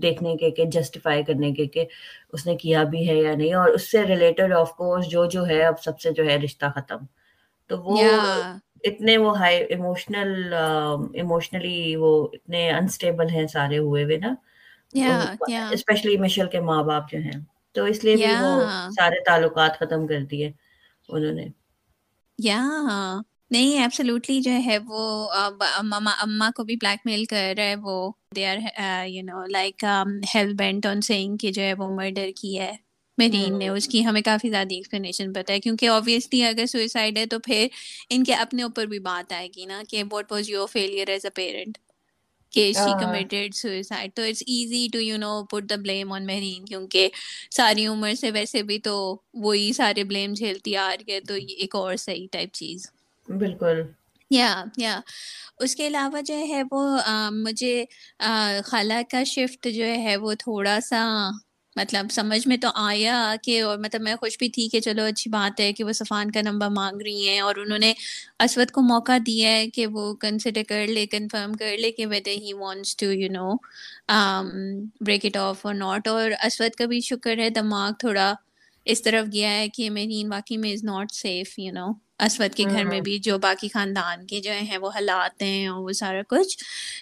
دیکھنے 0.02 0.37
کے 0.37 0.50
کہ 0.50 0.64
جسٹیفائی 0.64 1.22
کرنے 1.25 1.52
کے 1.52 1.66
کہ 1.66 1.84
اس 2.32 2.46
نے 2.46 2.56
کیا 2.56 2.82
بھی 2.82 3.08
ہے 3.08 3.14
یا 3.14 3.34
نہیں 3.34 3.54
اور 3.54 3.68
اس 3.68 3.90
سے 3.90 4.02
ریلیٹڈ 4.02 4.52
آف 4.52 4.72
کورس 4.76 5.08
جو 5.08 5.25
جو 5.26 5.46
ہے 5.46 5.62
اب 5.62 5.82
سب 5.82 6.00
سے 6.00 6.10
جو 6.10 6.25
ہے 6.25 6.37
رشتہ 6.37 6.66
ختم۔ 6.75 6.96
تو 7.66 7.82
وہ 7.82 7.99
اتنے 8.84 9.16
وہ 9.16 9.38
ہائی 9.38 9.56
ایموشنل 9.64 10.54
ایموشنلی 11.14 11.96
وہ 11.96 12.28
اتنے 12.32 12.70
انسٹیبل 12.70 13.28
ہیں 13.30 13.46
سارے 13.46 13.78
ہوئے 13.78 14.04
ہوئے 14.04 14.16
نا۔ 14.16 14.34
اسپیشلی 15.70 16.16
مشل 16.16 16.49
کے 16.49 16.60
ماں 16.60 16.82
باپ 16.82 17.10
جو 17.10 17.18
ہیں۔ 17.18 17.40
تو 17.72 17.84
اس 17.84 18.04
لیے 18.04 18.16
بھی 18.16 18.34
وہ 18.40 18.60
سارے 18.96 19.25
تعلقات 19.25 19.78
ختم 19.78 20.06
کر 20.06 20.20
دیے 20.30 20.50
انہوں 21.08 21.32
نے۔ 21.32 21.46
یا۔ 22.38 22.60
نہیں 23.50 23.80
ایبسلوٹلی 23.80 24.40
جو 24.40 24.50
ہے 24.66 24.78
وہ 24.87 25.28
اما 25.78 26.50
کو 26.57 26.64
بھی 26.64 26.76
بلیک 26.76 27.00
میل 27.04 27.25
کر 27.25 27.54
رہا 27.57 27.64
ہے 27.64 27.75
وہ 27.76 27.97
they 28.37 28.47
are 28.47 28.59
you 29.07 29.23
know 29.25 29.45
like 29.47 29.85
hell 30.35 30.57
bent 30.57 30.87
on 30.87 31.00
سینگ 31.00 31.37
کہ 31.37 31.50
جو 31.52 31.62
ہے 31.62 31.75
وہ 31.75 31.88
مرڈر 31.97 32.30
کی 32.37 32.59
ہے 32.59 32.73
مرین 33.19 33.59
نے 33.59 33.69
اس 33.69 33.88
کی 33.88 34.04
ہمیں 34.07 34.21
کافی 34.23 34.50
زیادہ 34.50 34.75
ایکسپلینیشن 34.75 35.33
پتا 35.33 35.52
ہے 35.52 35.61
کیونکہ 35.61 35.88
آبویسلی 35.88 36.45
اگر 36.45 36.66
سوئسائڈ 36.66 37.19
ہے 37.19 37.26
تو 37.26 37.38
پھر 37.38 37.66
ان 38.11 38.25
کے 38.25 38.35
اپنے 38.35 38.62
اوپر 38.62 38.87
بھی 38.87 38.99
بات 38.99 39.33
آئے 39.33 39.49
گی 39.57 39.64
نا 39.64 39.83
کہ 39.88 40.02
what 40.12 40.33
was 40.33 40.50
your 40.50 40.66
failure 40.66 41.11
as 41.11 41.25
a 41.25 41.30
parent 41.30 41.78
کہ 42.52 42.73
شی 42.73 42.92
کمیٹیڈ 43.00 43.54
سوئسائڈ 43.54 44.11
تو 44.14 44.23
it's 44.23 44.42
easy 44.47 44.87
to 44.92 45.00
you 45.00 45.16
know 45.16 45.45
put 45.45 45.69
the 45.71 45.76
blame 45.76 46.12
on 46.12 46.26
Mehreen 46.26 46.64
کیونکہ 46.64 47.09
ساری 47.50 47.87
عمر 47.87 48.14
سے 48.14 48.30
ویسے 48.30 48.62
بھی 48.62 48.78
تو 48.78 48.95
وہی 49.35 49.73
سارے 49.73 50.04
بلیم 50.04 50.33
جھیلتی 50.33 50.76
آ 50.76 50.90
رہی 50.90 51.12
ہے 51.12 51.21
تو 51.21 51.35
ایک 51.35 51.75
اور 51.76 51.97
صحیح 51.97 52.26
ٹائپ 52.33 52.52
چیز۔ 52.52 52.87
بالکل۔ 53.30 53.82
یا 54.30 54.50
یا۔ 54.78 54.99
اس 55.58 55.75
کے 55.76 55.87
علاوہ 55.87 56.20
جو 56.26 56.34
ہے 56.49 56.62
وہ 56.70 56.82
مجھے 57.44 57.84
خالہ 58.66 59.00
کا 59.10 59.22
شفٹ 59.26 59.66
جو 59.75 59.84
ہے 60.04 60.16
وہ 60.16 60.34
تھوڑا 60.38 60.78
سا 60.84 61.04
مطلب 61.76 62.06
سمجھ 62.10 62.46
میں 62.49 62.56
تو 62.56 62.68
آیا 62.76 63.16
کہ، 63.42 63.60
اور 63.62 63.78
مطلب 63.78 64.02
میں 64.02 64.14
خوش 64.20 64.37
بھی 64.38 64.49
تھی 64.50 64.68
کہ 64.68 64.80
چلو 64.80 65.02
اچھی 65.04 65.30
بات 65.30 65.60
ہے 65.60 65.72
کہ 65.72 65.84
وہ 65.84 65.92
صفان 65.92 66.30
کا 66.30 66.40
نمبر 66.42 66.68
مانگ 66.70 67.00
رہی 67.02 67.28
ہیں 67.28 67.40
اور 67.40 67.54
انہوں 67.56 67.78
نے 67.78 67.92
اسود 68.40 68.70
کو 68.70 68.82
موقع 68.82 69.16
دیا 69.26 69.50
ہے 69.50 69.68
کہ 69.70 69.87
وہ 69.87 70.12
کنسیڈر 70.20 70.62
کر 70.68 70.87
لے 70.88 71.06
کنفرم 71.06 71.52
کر 71.52 71.76
لے 71.78 71.90
کہ 71.92 72.06
whether 72.06 72.40
he 72.42 72.52
wants 72.54 72.96
to 72.96 73.10
you 73.12 73.30
know 73.32 73.52
break 75.00 75.25
it 75.25 75.37
off 75.38 75.66
اور 75.66 75.75
ناٹ 75.76 76.08
اور 76.08 76.30
اسود 76.44 76.75
کا 76.78 76.87
بھی 76.87 77.00
شکر 77.02 77.38
ہے، 77.38 77.49
دماغ 77.52 77.90
تھوڑا 77.99 78.32
اس 78.87 79.02
طرف 79.02 79.26
گیا 79.32 79.50
ہے 79.50 79.68
کہ 79.68 79.90
میری 79.90 80.22
واقعی 80.28 80.56
میں 80.56 80.72
is 80.72 80.84
not 80.84 81.12
safe 81.14 81.58
you 81.58 81.72
know 81.72 81.90
Aswad 82.20 82.54
کے 82.54 82.64
گھر 82.70 82.84
میں 82.84 83.00
بھی 83.00 83.18
جو 83.18 83.38
باقی 83.38 83.68
خاندان 83.68 84.26
کے 84.26 84.40
جو 84.40 84.52
ہیں 84.62 84.78
وہ 84.78 84.88
حالات 84.88 85.42
ہیں 85.42 85.66
اور 85.66 85.82
وہ 85.82 85.92
سارا 85.92 86.20
کچھ۔ 86.28 86.56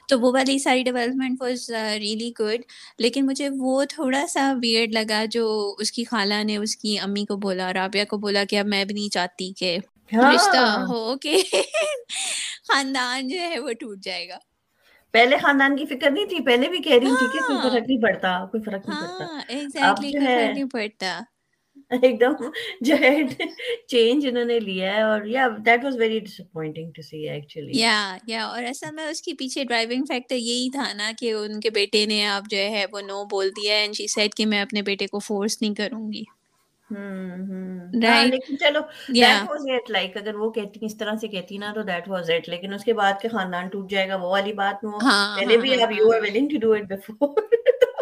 تو 0.09 0.21
وہ 0.21 0.33
والی 0.33 0.59
ساری 0.59 0.83
ڈیولپمنٹ 0.83 1.43
واز 1.43 1.71
ریئلی 1.99 2.31
گڈ 2.41 2.63
لیکن 2.99 3.27
مجھے 3.27 3.49
وہ 3.57 3.85
تھوڑا 3.89 4.27
سا 4.29 4.53
ویئرڈ 4.63 4.93
لگا 4.93 5.25
جو 5.31 5.47
اس 5.79 5.93
کی 5.93 6.05
خالہ 6.05 6.43
نے 6.45 6.57
اس 6.57 6.77
کی 6.77 6.99
امی 6.99 7.25
کو 7.25 7.37
بولا 7.37 7.73
رابعہ 7.73 8.05
کو 8.05 8.19
بولا 8.19 8.45
کہ 8.45 8.59
اب 8.59 8.67
میں 8.67 8.85
بھی 8.85 8.95
نہیں 8.95 9.09
چاہتی 9.09 9.53
کہ 9.53 9.79
ہاں۔ 10.13 10.33
رشتہ 10.35 10.65
ہو 10.89 11.17
کہ 11.17 11.37
خاندان 12.69 13.29
جو 13.29 13.41
ہے 13.41 13.59
وہ 13.59 13.73
ٹوٹ 13.73 13.99
جائے 13.99 14.29
گا۔ 14.29 14.39
پہلے 15.15 15.37
خاندان 15.37 15.77
کی 15.77 15.87
فکر 15.87 16.11
نہیں 16.11 16.25
تھی 16.25 16.41
پہلے 16.45 16.69
بھی 16.69 16.79
کہہ 16.79 16.93
رہی 16.93 17.15
تھی 17.19 17.27
کہ 17.33 17.39
کوئی 17.39 17.59
فرق 17.63 17.89
نہیں 17.89 18.03
پڑتا 18.03 18.39
کوئی 18.47 18.63
فرق 18.63 18.89
نہیں 18.89 19.01
پڑتا۔ 19.01 19.25
ہاں 19.25 19.41
ایگزیکٹلی 19.49 20.13
کوئی 20.13 20.27
فرق 20.27 20.55
نہیں 20.55 20.65
پڑتا۔ 20.65 21.19
ایک 22.03 22.19
دم 22.21 22.33
جو 22.81 22.95
ہے 22.97 23.11
چینج 23.89 24.27
انہوں 24.27 24.45
نے 24.45 24.59
لیا 24.61 24.95
ہے 24.95 25.03
اور 25.03 25.25
یا 25.27 25.47
that 25.67 25.85
was 25.85 25.97
very 25.99 26.19
disappointing 26.41 26.91
to 26.93 27.03
see 27.03 27.29
actually 27.29 27.79
یا 27.79 28.17
یا 28.27 28.47
اور 28.47 28.63
اصل 28.65 28.95
میں 28.95 29.07
اس 29.07 29.23
کے 29.23 29.35
پیچھے 29.35 29.65
ڈرائیونگ 29.65 30.05
فیکٹر 30.09 30.35
یہی 30.35 30.69
تھا 30.71 30.93
نا 30.95 31.11
کہ 31.19 31.33
ان 31.33 31.61
کے 31.61 31.71
بیٹے 31.73 32.05
نے 32.07 32.25
اب 32.29 32.51
جو 32.51 32.59
ہے 32.71 32.85
وہ 32.93 33.01
نو 33.03 33.25
بول 33.27 33.51
دیا 33.57 33.77
اینڈ 33.77 33.95
شی 33.95 34.07
سیڈ 34.07 34.35
کہ 34.35 34.47
میں 34.47 34.61
اپنے 34.63 34.83
بیٹے 34.83 35.07
کو 35.07 35.19
فورس 35.21 35.61
نہیں 35.63 35.75
کروں 35.75 36.11
گی 36.13 36.23
ہاں، 36.91 38.25
لیکن 38.25 38.59
چلو 38.59 38.81
دیٹ 39.09 39.51
واز 39.51 39.67
اٹ 39.71 39.91
لائک 39.91 40.17
اگر 40.17 40.35
وہ 40.35 40.51
کہتی 40.53 40.85
اس 40.87 40.97
طرح 40.97 41.17
سے 41.21 41.29
کہتی 41.29 41.59
نا 41.59 41.73
تو 41.75 41.83
دیٹ 41.85 42.09
واز 42.09 42.31
اٹ 42.31 42.49
لیکن 42.49 42.75
اس 42.75 42.85
کے 42.85 42.93
بعد 42.95 43.21
کے 43.23 43.29
خاندان 43.29 43.69
ٹوٹ 43.69 43.91
جائے 43.91 44.09
گا 44.09 44.17
وہ 44.17 44.31
والی 44.31 44.53
بات 44.55 44.85
وہ 44.85 44.99
پہلے 45.01 45.57
بھی 45.57 45.75
اب 45.83 45.93
you 45.93 46.13
are 46.13 46.21
willing 46.21 46.49
to 46.49 46.59
do 46.59 46.73
it 46.73 46.89
before 46.89 47.37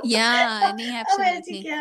یا 0.07 0.31
نہیں 0.67 0.97
ایبسولوٹلی 0.97 1.61
کیا؟ 1.61 1.81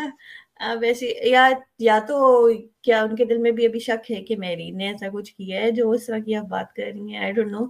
ویسے 0.59 1.13
یا 1.29 1.49
یا 1.79 1.99
تو 2.07 2.47
کیا 2.81 3.01
ان 3.03 3.15
کے 3.15 3.25
دل 3.25 3.37
میں 3.37 3.51
بھی 3.51 3.65
ابھی 3.65 3.79
شک 3.79 4.11
ہے 4.11 4.21
کہ 4.23 4.35
میری 4.37 4.69
نے 4.71 4.87
ایسا 4.87 5.07
کچھ 5.13 5.33
کیا 5.33 5.61
ہے 5.61 5.71
جو 5.71 5.89
اس 5.91 6.05
طرح 6.05 6.19
کی 6.19 6.35
آپ 6.35 6.45
بات 6.45 6.73
کر 6.73 6.83
رہی 6.83 7.13
ہیں 7.13 7.23
آئی 7.23 7.31
ڈونٹ 7.31 7.51
نو 7.51 7.65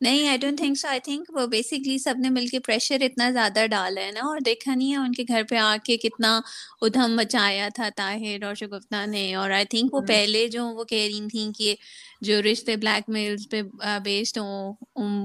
نہیں 0.00 0.26
I 0.28 0.38
don't 0.38 0.58
think 0.58 0.78
so 0.78 0.88
I 0.88 1.00
think 1.00 1.30
وہ 1.30 1.46
بیسکلی 1.46 1.96
سب 1.98 2.14
نے 2.18 2.30
مل 2.30 2.46
کے 2.46 2.58
پریشر 2.60 3.02
اتنا 3.02 3.30
زیادہ 3.30 3.64
ڈالا 3.70 4.00
ہے 4.00 4.10
نا 4.10 4.20
اور 4.20 4.38
دیکھا 4.44 4.74
نہیں 4.74 4.90
ہے 4.92 4.96
ان 4.96 5.12
کے 5.12 5.24
گھر 5.28 5.42
پہ 5.50 5.56
آ 5.58 5.74
کے 5.84 5.96
کتنا 5.98 6.40
ادھم 6.82 7.14
مچایا 7.16 7.68
تھا 7.74 7.88
طاہر 7.96 8.44
اور 8.44 8.54
شگفتہ 8.54 9.04
نے۔ 9.06 9.34
اور 9.34 9.50
آئی 9.50 9.64
تھنک 9.66 9.94
وہ 9.94 10.00
پہلے 10.06 10.46
جو 10.48 10.66
وہ 10.68 10.84
کہہ 10.84 11.04
رہی 11.04 11.26
تھیں 11.28 11.50
کہ 11.52 11.74
جو 12.22 12.40
رشتے 12.42 12.76
بلیک 12.76 13.08
میلز 13.08 13.48
پہ 13.50 13.62
بیسڈ 14.04 14.38
ہوں 14.38 14.72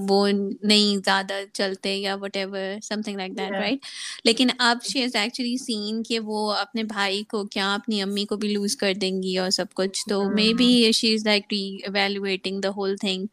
وہ 0.09 0.27
نہیں 0.29 0.97
زیادہ 1.05 1.33
چلتے 1.53 1.95
یا 1.95 2.15
whatever 2.38 2.57
something 3.01 3.17
like 3.17 3.38
that 3.38 3.51
right 3.53 3.85
لیکن 4.25 4.47
اب 4.59 4.77
شی 4.83 5.01
ہیز 5.01 5.15
ایکچولی 5.15 5.55
سین 5.59 6.01
کہ 6.03 6.19
وہ 6.21 6.39
اپنے 6.53 6.83
بھائی 6.85 7.23
کو 7.25 7.43
کیا 7.47 7.73
اپنی 7.73 8.01
امی 8.01 8.25
کو 8.25 8.38
بھی 8.38 8.49
لوز 8.49 8.75
کر 8.77 8.93
دیں 8.95 9.11
گی 9.23 9.38
اور 9.38 9.49
سب 9.51 9.73
کچھ۔ 9.73 10.07
تو 10.07 10.27
maybe 10.53 10.70
she 10.94 11.13
is 11.13 11.25
like 11.25 11.44
reevaluating 11.83 12.61
the 12.61 12.70
whole 12.70 12.96
thing 12.98 13.25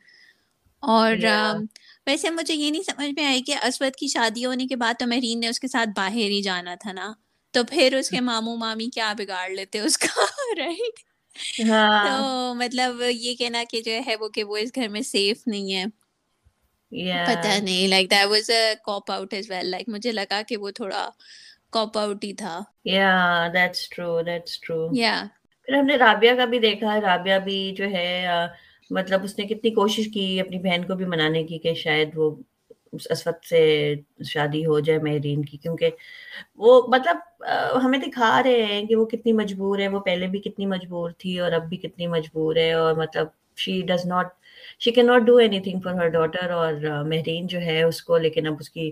اور 0.87 1.17
ویسے 2.07 2.31
مجھے 2.31 2.55
یہ 2.55 2.71
نہیں 2.71 2.83
سمجھ 2.83 3.11
میں 3.17 3.25
آئی 3.27 3.43
کہ 3.43 3.55
اسود 3.63 3.97
کی 3.97 4.07
شادی 4.07 4.45
ہونے 4.45 4.67
کے 4.67 4.77
بعد 4.77 4.95
تو 4.99 5.07
مہرین 5.07 5.41
نے 5.41 5.49
اس 5.49 5.61
کے 5.61 5.69
ساتھ 5.69 5.89
باہر 5.97 6.31
ہی 6.31 6.43
جانا 6.43 6.75
تھا 6.75 6.93
نا؟ 6.93 7.13
تو 7.55 7.65
پھر 7.65 7.95
اس 7.95 8.11
کے 8.11 8.21
ماموں 8.21 8.57
مامی 8.57 8.87
کیا 8.87 9.13
بگاڑ 9.19 9.49
لیتے 9.51 9.79
اس 9.79 9.99
کا؟ 9.99 10.07
رائٹ 10.59 11.01
ہاں۔ 11.71 12.05
تو 12.07 12.55
مطلب 12.55 13.03
یہ 13.11 13.35
کہنا 13.35 13.63
کہ 13.71 13.81
جو 13.81 13.93
ہے 14.07 14.17
وہ 14.17 14.29
کہ 14.29 14.45
وہ 14.45 14.57
اس 14.57 14.71
گھر 14.75 14.89
میں 14.89 15.01
سیف 15.01 15.47
نہیں 15.47 15.75
ہے۔ 15.75 15.85
پتا 17.25 17.59
نہیں 17.59 17.89
like 17.89 18.11
that 18.11 18.27
was 18.27 18.51
a 18.51 18.75
cop 18.85 19.11
out 19.11 19.35
as 19.35 19.51
well 19.51 19.71
like 19.71 19.89
مجھے 19.89 20.13
لگا 20.13 20.41
کہ 20.49 20.57
وہ 20.57 20.71
تھوڑا 20.71 21.09
کاپ 21.71 21.99
آؤٹ 21.99 22.25
ہی 22.25 22.33
تھا۔ 22.33 22.61
یا 22.85 23.49
دیٹس 23.53 23.89
ٹرو 23.89 24.21
دیٹس 24.23 24.61
ٹرو 24.61 24.89
یا 24.93 25.23
پھر 25.69 25.75
ہم 25.75 25.87
نے 25.87 25.97
رابعہ 25.97 26.35
کا 26.37 26.45
بھی 26.45 26.59
دیکھا 26.59 26.95
ہے 26.95 27.01
رابعہ 27.01 27.39
بھی 27.39 27.75
جو 27.79 27.85
ہے 27.85 28.27
مطلب 28.91 29.25
اس 29.25 29.39
نے 29.39 29.45
کتنی 29.45 29.71
کوشش 29.71 30.09
کی 30.15 30.41
اپنی 30.41 30.59
بہن 30.59 30.85
کو 30.85 30.95
بھی 30.95 31.05
منانے 31.05 31.43
کی 31.45 31.59
کہ 31.59 31.75
شاید 31.75 32.09
وہ 32.15 32.31
اس 32.93 33.27
وقت 33.27 33.47
سے 33.47 33.95
شادی 34.25 34.65
ہو 34.67 34.79
جائے 34.81 34.99
مہرین 34.99 35.45
کی 35.45 35.57
کیونکہ 35.57 35.91
وہ 36.57 36.83
مطلب 36.89 37.45
ہمیں 37.85 37.99
دکھا 37.99 38.43
رہے 38.43 38.65
ہیں 38.65 38.83
کہ 38.87 38.97
وہ 38.97 39.07
کتنی 39.07 39.33
مجبور 39.33 39.79
ہے 39.79 39.89
وہ 39.89 40.01
پہلے 40.01 40.27
بھی 40.27 40.41
کتنی 40.41 40.67
مجبور 40.67 41.11
تھی 41.11 41.39
اور 41.39 41.53
اب 41.53 41.69
بھی 41.69 41.77
کتنی 41.77 42.07
مجبور 42.07 42.57
ہے 42.57 42.73
اور 42.73 42.95
مطلب 42.95 43.27
she 43.57 43.81
does 43.83 44.07
not 44.07 44.27
she 44.79 44.91
can 44.91 45.07
not 45.07 45.23
do 45.23 45.37
anything 45.61 45.81
for 45.81 45.95
her 45.95 46.09
daughter 46.09 46.51
اور 46.51 46.73
مہرین 47.05 47.47
جو 47.47 47.61
ہے 47.61 47.83
اس 47.83 48.03
کو 48.03 48.19
لیکن 48.19 48.47
اب 48.47 48.55
اس 48.61 48.71
کی 48.71 48.91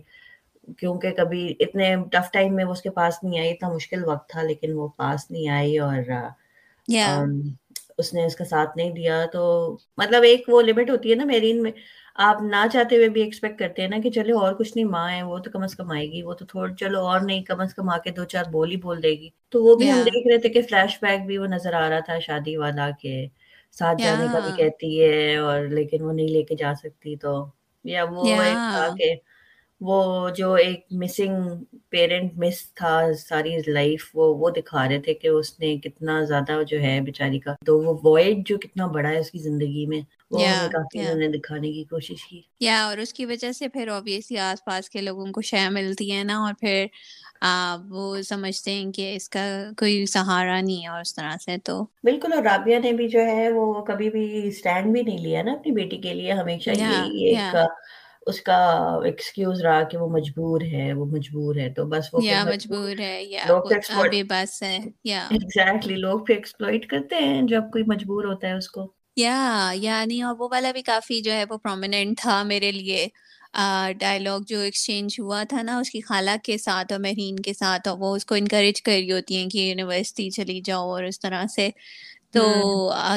کیونکہ 0.79 1.11
کبھی 1.11 1.55
اتنے 1.61 1.95
ٹف 2.13 2.31
ٹائم 2.33 2.55
میں 2.55 2.65
وہ 2.65 2.73
اس 2.73 2.83
کے 2.83 2.91
پاس 2.91 3.23
نہیں 3.23 3.39
آئی 3.39 3.51
اتنا 3.51 3.69
مشکل 3.69 4.05
وقت 4.05 4.29
تھا 4.29 4.43
لیکن 4.43 4.73
وہ 4.73 4.89
پاس 4.97 5.31
نہیں 5.31 5.49
آئی 5.49 5.79
اور 5.79 5.97
اس 7.99 8.13
نے 8.15 8.25
اس 8.27 8.37
کا 8.37 8.45
ساتھ 8.45 8.77
نہیں 8.77 8.91
دیا 8.91 9.25
تو 9.33 9.43
مطلب 9.97 10.23
ایک 10.23 10.45
وہ 10.49 10.63
لمٹ 10.63 10.91
ہوتی 10.91 11.11
ہے 11.11 11.15
نا 11.15 11.25
میرین 11.25 11.63
میں۔ 11.63 11.71
آپ 12.17 12.43
نہ 12.43 12.67
چاہتے 12.73 12.97
ہوئے 12.97 13.09
بھی 13.09 13.23
ایکسپیکٹ 13.23 13.59
کرتے 13.59 13.83
ہیں 13.83 13.89
نا 13.89 13.97
کہ 14.03 14.11
چلے 14.11 14.33
اور 14.33 14.55
کچھ 14.55 14.73
نہیں 14.77 14.87
ماں 14.87 15.09
ہے 15.13 15.23
وہ 15.23 15.39
تو 15.39 15.51
کم 15.51 15.63
از 15.63 15.75
کم 15.77 15.91
آئے 15.91 16.07
گی۔ 16.13 16.23
وہ 16.23 16.35
تو 16.35 16.47
تھوڑا 16.47 16.75
چلو 16.75 17.01
اور 17.07 17.21
نہیں 17.21 17.43
کم 17.43 17.61
از 17.61 17.75
کم 17.75 17.89
آ 17.89 17.99
کے 17.99 18.11
دو 18.11 18.25
چار 18.25 18.45
بول 18.53 18.71
ہی 18.71 18.77
بول 18.77 19.03
دے 19.03 19.11
گی۔ 19.11 19.29
تو 19.49 19.63
وہ 19.65 19.75
بھی 19.77 19.91
ہم 19.91 20.03
دیکھ 20.03 20.29
رہے 20.29 20.39
تھے 20.39 20.49
کہ 20.49 20.63
فلیش 20.63 20.99
بیک 21.03 21.27
بھی 21.27 21.39
وہ 21.39 21.47
نظر 21.47 21.73
آ 21.75 21.89
رہا 21.91 22.01
تھا 22.01 22.19
شادی 22.19 22.57
والا 22.57 22.91
کے 23.01 23.27
ساتھ 23.77 24.03
جانے 24.03 24.27
کا 24.33 24.39
بھی 24.39 24.53
کہتی 24.53 25.03
ہے 25.03 25.37
اور 25.37 25.67
لیکن 25.69 26.03
وہ 26.03 26.13
نہیں 26.13 26.29
لے 26.29 26.43
کے 26.43 26.55
جا 26.55 26.73
سکتی 26.83 27.17
تو۔ 27.17 27.35
یا 27.85 28.05
وہ 28.11 28.23
تھا 28.69 28.89
کہ 28.99 29.15
وہ 29.81 29.97
جو 30.31 30.53
ایک 30.57 30.81
مسنگ 30.93 31.49
پیرنٹ 31.91 32.33
مس 32.37 32.73
تھا 32.75 32.93
ساری 33.21 33.51
لائف 33.69 34.09
وہ 34.15 34.35
وہ 34.37 34.51
دکھا 34.53 34.89
رہے 34.89 35.01
تھے 35.01 35.15
کہ 35.15 35.29
اس 35.31 35.59
نے 35.61 35.77
کتنا 35.79 36.23
زیادہ 36.25 36.63
جو 36.67 36.81
ہے 36.81 37.01
بیچاری 37.01 37.39
کا 37.39 37.55
تو 37.67 37.79
وہ 37.81 37.95
وائڈ 38.05 38.47
جو 38.47 38.59
کتنا 38.59 38.87
بڑا 38.89 39.09
ہے 39.09 39.19
اس 39.19 39.31
کی 39.31 39.39
زندگی 39.41 39.87
میں 39.87 40.01
دکھانے 41.35 41.73
کی 41.73 41.85
کوشش 41.85 42.25
کی۔ 42.25 42.41
یا 42.61 42.85
اور 42.85 42.99
اس 42.99 43.13
کی 43.13 43.25
وجہ 43.27 43.51
سے 43.53 43.69
پھر 43.69 43.89
اوبیسلی 43.89 44.39
آس 44.41 44.65
پاس 44.65 44.89
کے 44.91 45.01
لوگوں 45.01 45.27
کو 45.33 45.43
شے 45.43 45.69
ملتی 45.71 46.11
ہے 46.13 46.23
نا 46.25 46.39
اور 46.39 46.55
پھر 46.61 46.87
وہ 47.89 48.05
سمجھتے 48.25 48.73
ہیں 48.73 48.91
کہ 48.93 49.15
اس 49.17 49.29
کا 49.29 49.45
کوئی 49.79 50.05
سہارا 50.09 50.61
نہیں 50.61 50.83
ہے 50.83 50.89
اور 50.89 51.01
اس 51.01 51.15
طرح 51.15 51.37
سے 51.41 51.57
تو۔ 51.65 51.85
بالکل 52.05 52.33
اور 52.33 52.43
رابعہ 52.43 52.79
نے 52.79 52.93
بھی 52.93 53.09
جو 53.09 53.21
ہے 53.27 53.49
وہ 53.51 53.65
کبھی 53.85 54.09
بھی 54.11 54.23
اسٹینڈ 54.49 54.93
بھی 54.93 55.03
نہیں 55.03 55.19
لیا 55.19 55.43
نا 55.43 55.53
اپنی 55.53 55.73
بیٹی 55.73 55.97
کے 55.99 56.15
لیے 56.15 56.33
ہمیشہ 56.33 56.71
اس 58.27 58.41
کا 58.41 58.81
ایکسکیوز 59.05 59.61
رہا 59.61 59.83
کہ 59.83 59.99
وہ 59.99 60.09
مجبور 60.09 60.61
ہے 60.61 60.93
وہ 60.93 61.05
مجبور 61.05 61.57
ہے 61.57 61.71
تو 61.71 61.85
بس 61.85 62.05
وہ 62.13 62.25
یا 62.25 62.45
مجبور 62.45 63.01
ہے 63.01 63.25
یا 63.25 63.45
بے 64.11 64.23
بس 64.23 64.63
ہے 64.63 64.79
یا۔ 65.05 65.29
ایگزیکٹلی 65.31 65.97
لوگ 65.97 66.25
پھر 66.25 66.35
ایکسپلوئٹ 66.35 66.87
کرتے 66.87 67.17
ہیں 67.17 67.43
جب 67.43 67.63
کوئی 67.73 67.85
مجبور 67.87 68.25
ہوتا 68.25 68.49
ہے 68.49 68.53
اس 68.53 68.69
کو۔ 68.69 68.93
یا 69.17 69.73
یعنی 69.75 70.23
اور 70.23 70.35
وہ 70.39 70.49
والا 70.51 70.73
بھی 70.73 70.83
کافی 70.83 71.21
جو 71.21 71.33
ہے 71.33 71.45
وہ 71.49 71.57
پرومیننٹ 71.57 72.19
تھا 72.19 72.43
میرے 72.43 72.73
لیے۔ 72.73 73.07
ڈائلاگ 73.99 74.41
جو 74.47 74.61
ایکسچینج 74.61 75.21
ہوا 75.21 75.43
تھا 75.49 75.63
نا 75.63 75.79
اس 75.79 75.91
کی 75.91 76.01
خالہ 76.01 76.31
کے 76.43 76.59
ساتھ 76.59 76.93
اور 76.93 77.01
مہرین 77.01 77.37
کے 77.37 77.53
ساتھ 77.53 77.89
اور 77.89 77.99
وہ 77.99 78.17
اس 78.17 78.27
کو 78.27 78.35
انکریج 78.35 78.83
کر 78.83 78.93
رہی 78.93 79.13
ہوتی 79.13 79.37
ہیں 79.37 79.49
کہ 79.49 79.59
یونیورسٹی 79.59 80.31
چلی 80.31 80.61
جاؤ 80.65 80.91
اور 80.91 81.05
اس 81.05 81.21
طرح 81.21 81.45
سے۔ 81.55 81.69
تو 82.35 82.45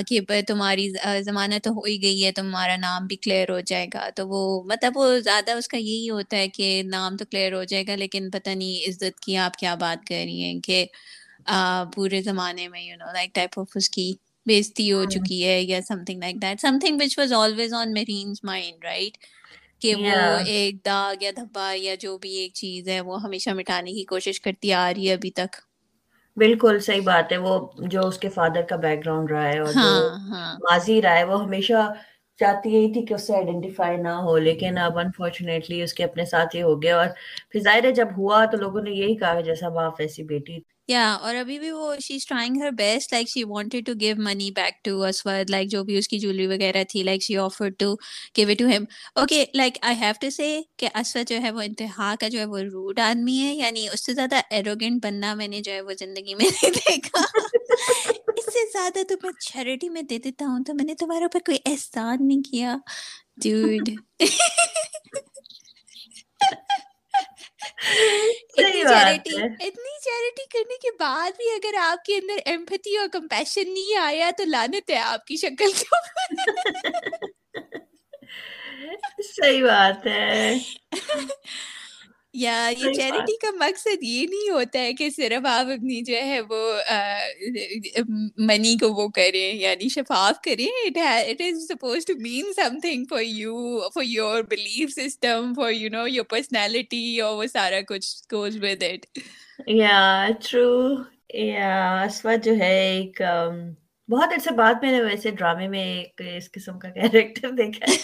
کہ 0.07 0.19
تمہاری 0.47 0.87
ضمانت 1.23 1.63
تو 1.63 1.71
ہو 1.71 1.83
ہی 1.83 2.01
گئی 2.01 2.23
ہے 2.23 2.31
تمہارا 2.33 2.75
نام 2.77 3.05
بھی 3.07 3.15
کلیئر 3.17 3.49
ہو 3.49 3.59
جائے 3.63 3.87
گا۔ 3.87 4.09
تو 4.11 4.27
وہ 4.27 4.39
مطلب 4.65 4.97
وہ 4.97 5.07
زیادہ 5.21 5.51
اس 5.53 5.67
کا 5.67 5.77
یہی 5.79 6.09
ہوتا 6.09 6.37
ہے 6.37 6.47
کہ 6.49 6.67
نام 6.87 7.17
تو 7.17 7.25
کلیئر 7.25 7.53
ہو 7.53 7.63
جائے 7.65 7.83
گا 7.87 7.95
لیکن 7.97 8.29
پتہ 8.31 8.49
نہیں 8.51 8.89
عزت 8.89 9.19
کی 9.19 9.37
آپ 9.39 9.55
کیا 9.55 9.75
بات 9.77 10.05
کر 10.05 10.15
رہی 10.17 10.43
ہیں 10.43 10.59
کہ 10.61 10.85
پورے 11.93 12.21
زمانے 12.23 12.67
میں 12.67 12.81
you 12.81 12.95
know 12.97 13.11
like 13.13 13.33
type 13.33 13.59
of 13.59 13.75
اس 13.75 13.89
کی 13.89 14.11
بےزتی 14.45 14.91
ہو 14.91 15.03
چکی 15.07 15.43
ہے 15.43 15.61
یا 15.61 15.79
something 16.05 16.19
like 16.19 16.35
that 16.37 16.61
something 16.79 16.97
which 16.97 17.17
was 17.17 17.33
always 17.33 17.73
on 17.73 17.93
Mehreen's 17.93 18.43
mind 18.43 18.83
right 18.83 19.17
کہ 19.81 19.95
وہ 19.97 20.15
ایک 20.47 20.83
داغ 20.85 21.23
یا 21.23 21.31
دھبا 21.35 21.71
یا 21.75 21.95
جو 21.99 22.17
بھی 22.17 22.33
ایک 22.33 22.53
چیز 22.55 22.87
ہے 22.87 22.99
وہ 23.01 23.21
ہمیشہ 23.23 23.49
مٹانے 23.55 23.93
کی 23.93 24.03
کوشش 24.05 24.41
کرتی 24.41 24.73
آ 24.75 24.91
رہی 24.93 25.07
ہے 25.07 25.13
ابھی 25.13 25.31
تک۔ 25.33 25.55
بالکل 26.37 26.79
صحیح 26.79 27.01
بات 27.01 27.31
ہے 27.31 27.37
وہ 27.37 27.59
جو 27.77 28.07
اس 28.07 28.17
کے 28.17 28.29
فادر 28.29 28.61
کا 28.61 28.75
بیک 28.75 29.05
گراؤنڈ 29.05 29.31
رہا 29.31 29.47
ہے 29.47 29.57
اور 29.59 29.73
جو 29.73 29.79
ہاں، 29.79 30.29
ہاں۔ 30.29 30.53
ماضی 30.61 31.01
رہا 31.01 31.17
ہے 31.17 31.23
وہ 31.23 31.43
ہمیشہ 31.43 31.87
چاہتی 32.39 32.69
یہی 32.71 32.91
تھی 32.93 33.05
کہ 33.05 33.13
اس 33.13 33.27
سے 33.27 33.35
آئیڈینٹیفائی 33.35 33.97
نہ 33.99 34.09
ہو، 34.21 34.37
لیکن 34.39 34.77
اب 34.79 34.97
انفارچونیٹلی 34.99 35.81
اس 35.81 35.93
کے 35.93 36.03
اپنے 36.03 36.25
ساتھ 36.25 36.55
یہ 36.55 36.63
ہو 36.63 36.81
گیا 36.81 36.97
اور 36.97 37.07
پھر 37.51 37.59
ظاہر 37.61 37.83
ہے 37.83 37.91
جب 37.93 38.17
ہوا 38.17 38.43
تو 38.45 38.57
لوگوں 38.57 38.81
نے 38.81 38.91
یہی 38.93 39.15
کہا 39.17 39.39
جیسا 39.41 39.69
باپ 39.71 40.01
ایسی 40.01 40.23
بیٹی 40.25 40.59
یا 40.89 41.05
اور 41.21 41.35
ابھی 41.35 41.57
بھی 41.59 41.69
وہ 41.71 41.95
she 41.99 42.13
is 42.15 42.25
trying 42.27 42.61
her 42.61 42.69
best 42.73 43.13
like 43.13 43.29
she 43.29 43.43
wanted 43.45 43.85
to 43.85 43.93
give 44.01 44.15
money 44.17 44.49
back 44.55 44.83
to 44.85 45.01
Aswad 45.03 45.49
like 45.49 45.69
جو 45.69 45.83
بھی 45.83 45.97
اس 45.97 46.07
کی 46.07 46.19
جویلری 46.19 46.45
وغیرہ 46.47 46.83
تھی 46.89 47.03
like 47.03 47.23
she 47.23 47.35
offer 47.37 47.69
to 47.79 47.93
give 48.37 48.49
it 48.49 48.59
to 48.59 48.67
him 48.67 48.83
okay 49.15 49.43
like 49.53 49.77
I 49.81 49.95
have 49.95 50.13
to 50.21 50.29
say 50.29 50.47
کہ 50.77 50.89
اسود 50.95 51.29
جو 51.29 51.41
ہے 51.41 51.51
وہ 51.51 51.61
انتہا 51.61 52.13
کا 52.19 52.27
جو 52.27 52.39
ہے 52.39 52.45
وہ 52.45 52.59
روڈ 52.71 52.99
آدمی 52.99 53.37
ہے 53.39 53.53
یعنی 53.55 53.87
اس 53.89 54.05
سے 54.05 54.13
زیادہ 54.13 54.39
ایروگینٹ 54.51 55.03
بننا 55.03 55.33
میں 55.33 55.47
نے 55.47 55.61
جو 55.61 55.71
ہے 55.71 55.81
وہ 55.81 55.93
زندگی 55.99 56.35
میں 56.35 56.49
نہیں 56.53 56.71
دیکھا۔ 56.79 57.25
اس 58.37 58.45
سے 58.45 58.65
زیادہ 58.73 59.03
تو 59.09 59.15
میں 59.23 59.31
چیریٹی 59.41 59.89
میں 59.89 60.01
دے 60.01 60.17
دیتا 60.17 60.45
ہوں 60.45 60.63
تو 60.63 60.73
میں 60.73 60.85
نے 60.85 60.95
تمہارے 60.95 61.23
اوپر 61.23 61.39
کوئی 61.39 61.57
احسان 61.65 62.17
نہیں 62.21 62.41
کیا۔ 62.51 62.77
ڈیوڈ 63.41 63.89
اتنی 69.59 69.99
چیریٹی 69.99 70.45
کرنے 70.49 70.77
کے 70.77 70.91
بعد 70.99 71.31
بھی 71.37 71.49
اگر 71.51 71.75
آپ 71.81 72.05
کے 72.05 72.17
اندر 72.17 72.37
ایمپتھی 72.45 72.97
اور 72.97 73.07
کمپیشن 73.11 73.73
نہیں 73.73 73.97
آیا 73.97 74.29
تو 74.37 74.43
لانت 74.43 74.89
ہے 74.89 74.97
آپ 74.97 75.25
کی 75.25 75.35
شکل 75.35 75.71
صحیح 79.23 79.63
بات 79.63 80.07
ہے۔ 80.07 80.57
یا 82.37 82.69
یہ 82.77 82.93
چیریٹی 82.93 83.37
کا 83.37 83.51
مقصد 83.59 84.03
یہ 84.03 84.25
نہیں 84.27 84.49
ہوتا 84.49 84.79
ہے 84.79 84.93
کہ 84.93 85.09
صرف 85.09 85.45
آپ 85.45 85.65
اپنی 85.65 86.01
جو 86.01 86.15
ہے 86.15 86.41
وہ 86.41 86.73
منی 88.37 88.75
کو 88.77 88.89
وہ 88.93 89.07
کریں 89.07 89.53
یعنی 89.55 89.89
شفاف 89.89 90.41
کریں۔ 90.41 90.65
It 90.65 91.41
is 91.41 91.67
suppose 91.67 92.05
to 92.05 92.13
mean 92.19 92.53
something 92.79 93.05
for 93.09 93.21
you 93.21 93.89
for 93.89 94.03
your 94.03 94.43
belief 94.43 94.91
system 94.91 95.53
for 95.53 95.71
you 95.71 95.89
know 95.89 96.07
your 96.07 96.25
personality 96.25 97.19
اور 97.21 97.35
وہ 97.37 97.45
سارا 97.45 97.81
کچھ 97.87 98.15
گوز 98.33 98.57
ود 98.61 98.83
اٹ 98.83 99.19
یا 99.67 100.27
ٹرو 100.43 100.95
یا 101.33 102.01
اسود 102.03 102.45
جو 102.45 102.57
ہے 102.59 102.75
ایک 102.89 103.21
بہت 104.09 104.33
عرصے 104.33 104.53
بعد 104.53 104.73
میں 104.81 104.91
نے 104.91 105.01
ویسے 105.01 105.31
ڈرامے 105.31 105.67
میں 105.67 105.83
ایک 105.85 106.21
اس 106.37 106.51
قسم 106.51 106.79
کا 106.79 106.89
کیریکٹر 106.89 107.49
دیکھا 107.51 107.91
ہے 107.91 107.97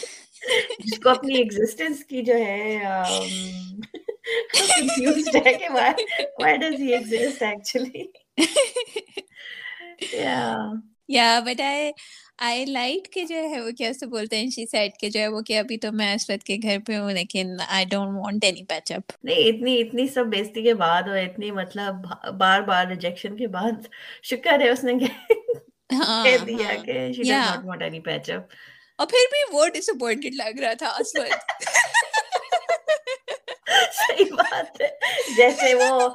جس 0.79 0.99
کو 0.99 1.09
اپنی 1.09 1.35
ایگزسٹنس 1.35 2.03
کی 2.05 2.21
جو 2.21 2.33
ہے 2.35 2.77
confused 4.69 5.35
ہے 5.37 5.53
کہ 5.53 5.69
why 5.69 5.91
why 6.37 6.57
does 6.57 6.77
he 6.77 6.93
exist 6.93 7.41
actually. 7.43 8.09
Yeah. 10.13 10.57
Yeah 11.09 11.41
but 11.41 11.59
I 11.61 11.91
I 12.39 12.65
light 12.65 13.07
کے 13.07 13.23
جو 13.25 13.35
ہے 13.49 13.59
وہ 13.61 13.71
کیسے 13.77 14.05
بولتے 14.05 14.37
ہیں 14.37 14.49
شی 14.49 14.65
سیٹ 14.65 14.97
کے 14.97 15.09
جو 15.09 15.19
ہے 15.19 15.27
وہ 15.27 15.41
کہ 15.41 15.57
ابھی 15.59 15.77
تو 15.77 15.91
میں 15.91 16.13
اسرت 16.13 16.43
کے 16.43 16.57
گھر 16.63 16.77
پہ 16.87 16.97
ہوں 16.97 17.11
لیکن 17.11 17.55
I 17.67 17.85
don't 17.85 18.17
want 18.17 18.43
any 18.43 18.63
patch 18.63 18.91
up 18.91 19.11
نہیں 19.23 19.49
اتنی 19.49 19.79
اتنی 19.81 20.07
سب 20.07 20.25
بیزتی 20.27 20.63
کے 20.63 20.73
بعد 20.73 21.07
اور 21.07 21.17
اتنی 21.17 21.51
مطلب 21.51 22.05
بار 22.37 22.61
بار 22.61 22.87
ریجیکشن 22.87 23.37
کے 23.37 23.47
بعد 23.49 23.87
شکر 24.23 24.59
ہے 24.59 24.69
اس 24.69 24.83
نے 24.83 24.93
کہہ 24.99 26.43
دیا 26.45 26.75
کہ 26.85 27.11
she 27.11 27.21
does 27.21 27.29
not 27.29 27.65
want 27.65 27.83
any 27.83 27.99
patch 28.01 28.29
up 28.31 28.53
اور 28.99 29.07
پھر 29.07 29.31
بھی 29.31 29.43
وہ 29.51 29.67
ڈس 29.73 29.89
اپوائنٹڈ 29.89 30.35
لگ 30.35 30.59
رہا 30.59 30.73
تھا 30.73 30.91
صحیح 34.07 34.33
بات 34.37 34.81
ہے 34.81 34.89
جیسے 35.35 35.73
وہ 35.81 36.09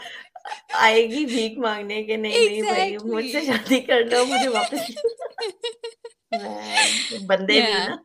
آئے 0.86 1.02
گی 1.10 1.24
بھیک 1.26 1.58
مانگنے 1.58 2.02
کے 2.04 2.16
نہیں 2.16 2.48
نہیں 2.48 2.62
بھائی 2.72 2.96
مجھ 3.04 3.26
سے 3.32 3.44
شادی 3.46 3.80
کر 3.88 4.04
لو 4.10 4.24
مجھے 4.26 4.48
واپس 4.48 4.90
بندے 7.26 7.60
بھی 7.60 7.72
نا 7.72 7.96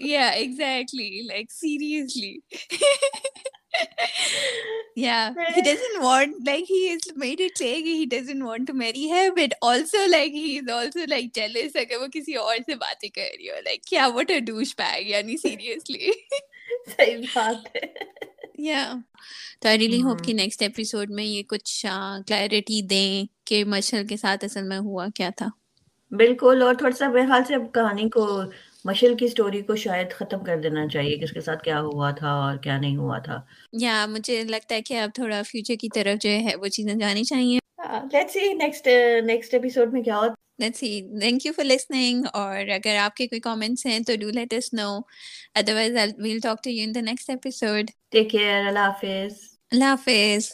yeah 0.00 0.34
exactly 0.40 1.06
like 1.28 1.48
seriously 1.50 2.40
yeah 4.94 5.32
he 5.54 5.62
doesn't 5.62 5.98
want 6.02 6.36
like 6.48 6.68
he 6.72 6.78
has 6.90 7.08
made 7.22 7.40
it 7.46 7.54
clear 7.60 7.80
he 7.86 8.06
doesn't 8.06 8.44
want 8.44 8.66
to 8.70 8.76
marry 8.82 9.08
her 9.14 9.24
but 9.38 9.56
also 9.70 10.04
like 10.14 10.32
he 10.32 10.58
is 10.58 10.70
also 10.76 11.06
like 11.14 11.32
jealous 11.40 11.76
اگر 11.82 12.02
وہ 12.02 12.06
کسی 12.14 12.34
اور 12.44 12.56
سے 12.66 12.74
باتیں 12.84 13.08
کر 13.08 13.28
رہی 13.36 13.50
ہو 13.50 13.60
like 13.68 13.84
کیا 13.90 14.06
what 14.18 14.30
a 14.36 14.40
douchebag 14.50 15.10
یعنی 15.14 15.36
seriously 15.46 16.12
صحیح 16.96 17.16
بات 17.34 17.76
ہے 17.76 17.86
یا 18.58 18.92
تو 19.60 19.68
آئی 19.68 19.78
ریلی 19.78 20.02
ہوپ 20.02 20.24
کہ 20.24 20.32
نیکسٹ 20.32 20.62
ایپیسوڈ 20.62 21.10
میں 21.10 21.24
یہ 21.24 21.42
کچھ 21.42 21.86
کلیئرٹی 22.26 22.82
دیں 22.82 23.24
کہ 23.44 23.64
مشل 23.64 24.06
کے 24.06 24.16
ساتھ 24.16 24.44
اصل 24.44 24.62
میں 24.62 24.78
ہوا 24.78 25.06
کیا 25.14 25.30
تھا۔ 25.36 25.46
بالکل 26.10 26.62
اور 26.62 26.74
تھوڑا 26.74 26.96
سا 26.96 27.08
میرے 27.08 27.26
خیال 27.26 27.44
سے 27.44 27.54
اب 27.54 27.72
کہانی 27.74 28.08
کو 28.08 28.42
مشل 28.84 29.14
کی 29.14 29.28
سٹوری 29.28 29.62
کو 29.62 29.76
شاید 29.76 30.12
ختم 30.12 30.44
کر 30.44 30.56
دینا 30.56 30.86
چاہیے 30.88 31.16
کہ 31.16 31.24
اس 31.24 31.30
کے 31.30 31.40
ساتھ 31.40 31.62
کیا 31.62 31.80
ہوا 31.80 32.10
تھا 32.10 32.30
اور 32.30 32.56
کیا 32.56 32.78
نہیں 32.78 32.96
ہوا 32.96 33.18
تھا۔ 33.18 33.40
یا 33.72 34.06
مجھے 34.08 34.44
لگتا 34.44 34.74
ہے 34.74 34.82
کہ 34.82 35.00
اب 35.00 35.10
تھوڑا 35.14 35.42
فیوچر 35.46 35.74
کی 35.80 35.88
طرف 35.94 36.22
جو 36.22 36.30
ہے 36.30 36.56
وہ 36.60 36.66
چیزیں 36.66 36.94
جانی 36.94 37.24
چاہیے۔ 37.24 37.58
Let's 38.12 38.32
see 38.32 38.52
next 38.52 38.88
next 39.24 39.54
episode 39.54 39.92
میں 39.92 40.02
کیا 40.02 40.16
ہوتا۔ 40.18 40.47
Let's 40.58 40.80
see 40.80 41.00
thank 41.20 41.46
you 41.46 41.52
for 41.52 41.64
listening 41.64 42.24
اور 42.32 42.68
اگر 42.68 42.96
آپ 43.00 43.16
کے 43.16 43.26
کوئی 43.26 43.40
کامنٹس 43.40 43.86
ہیں 43.86 43.98
تو 44.00 44.16
do 44.20 44.30
let 44.30 44.54
us 44.54 44.72
know 44.74 44.88
otherwise 45.54 45.96
we'll 46.18 46.40
talk 46.40 46.62
to 46.64 46.70
you 46.70 46.84
in 46.84 46.94
the 46.94 47.00
next 47.00 47.30
episode 47.30 47.90
take 48.10 48.30
care 48.30 48.66
اللہ 48.66 48.86
حافظ 48.86 49.42
اللہ 49.72 49.84
حافظ 49.84 50.50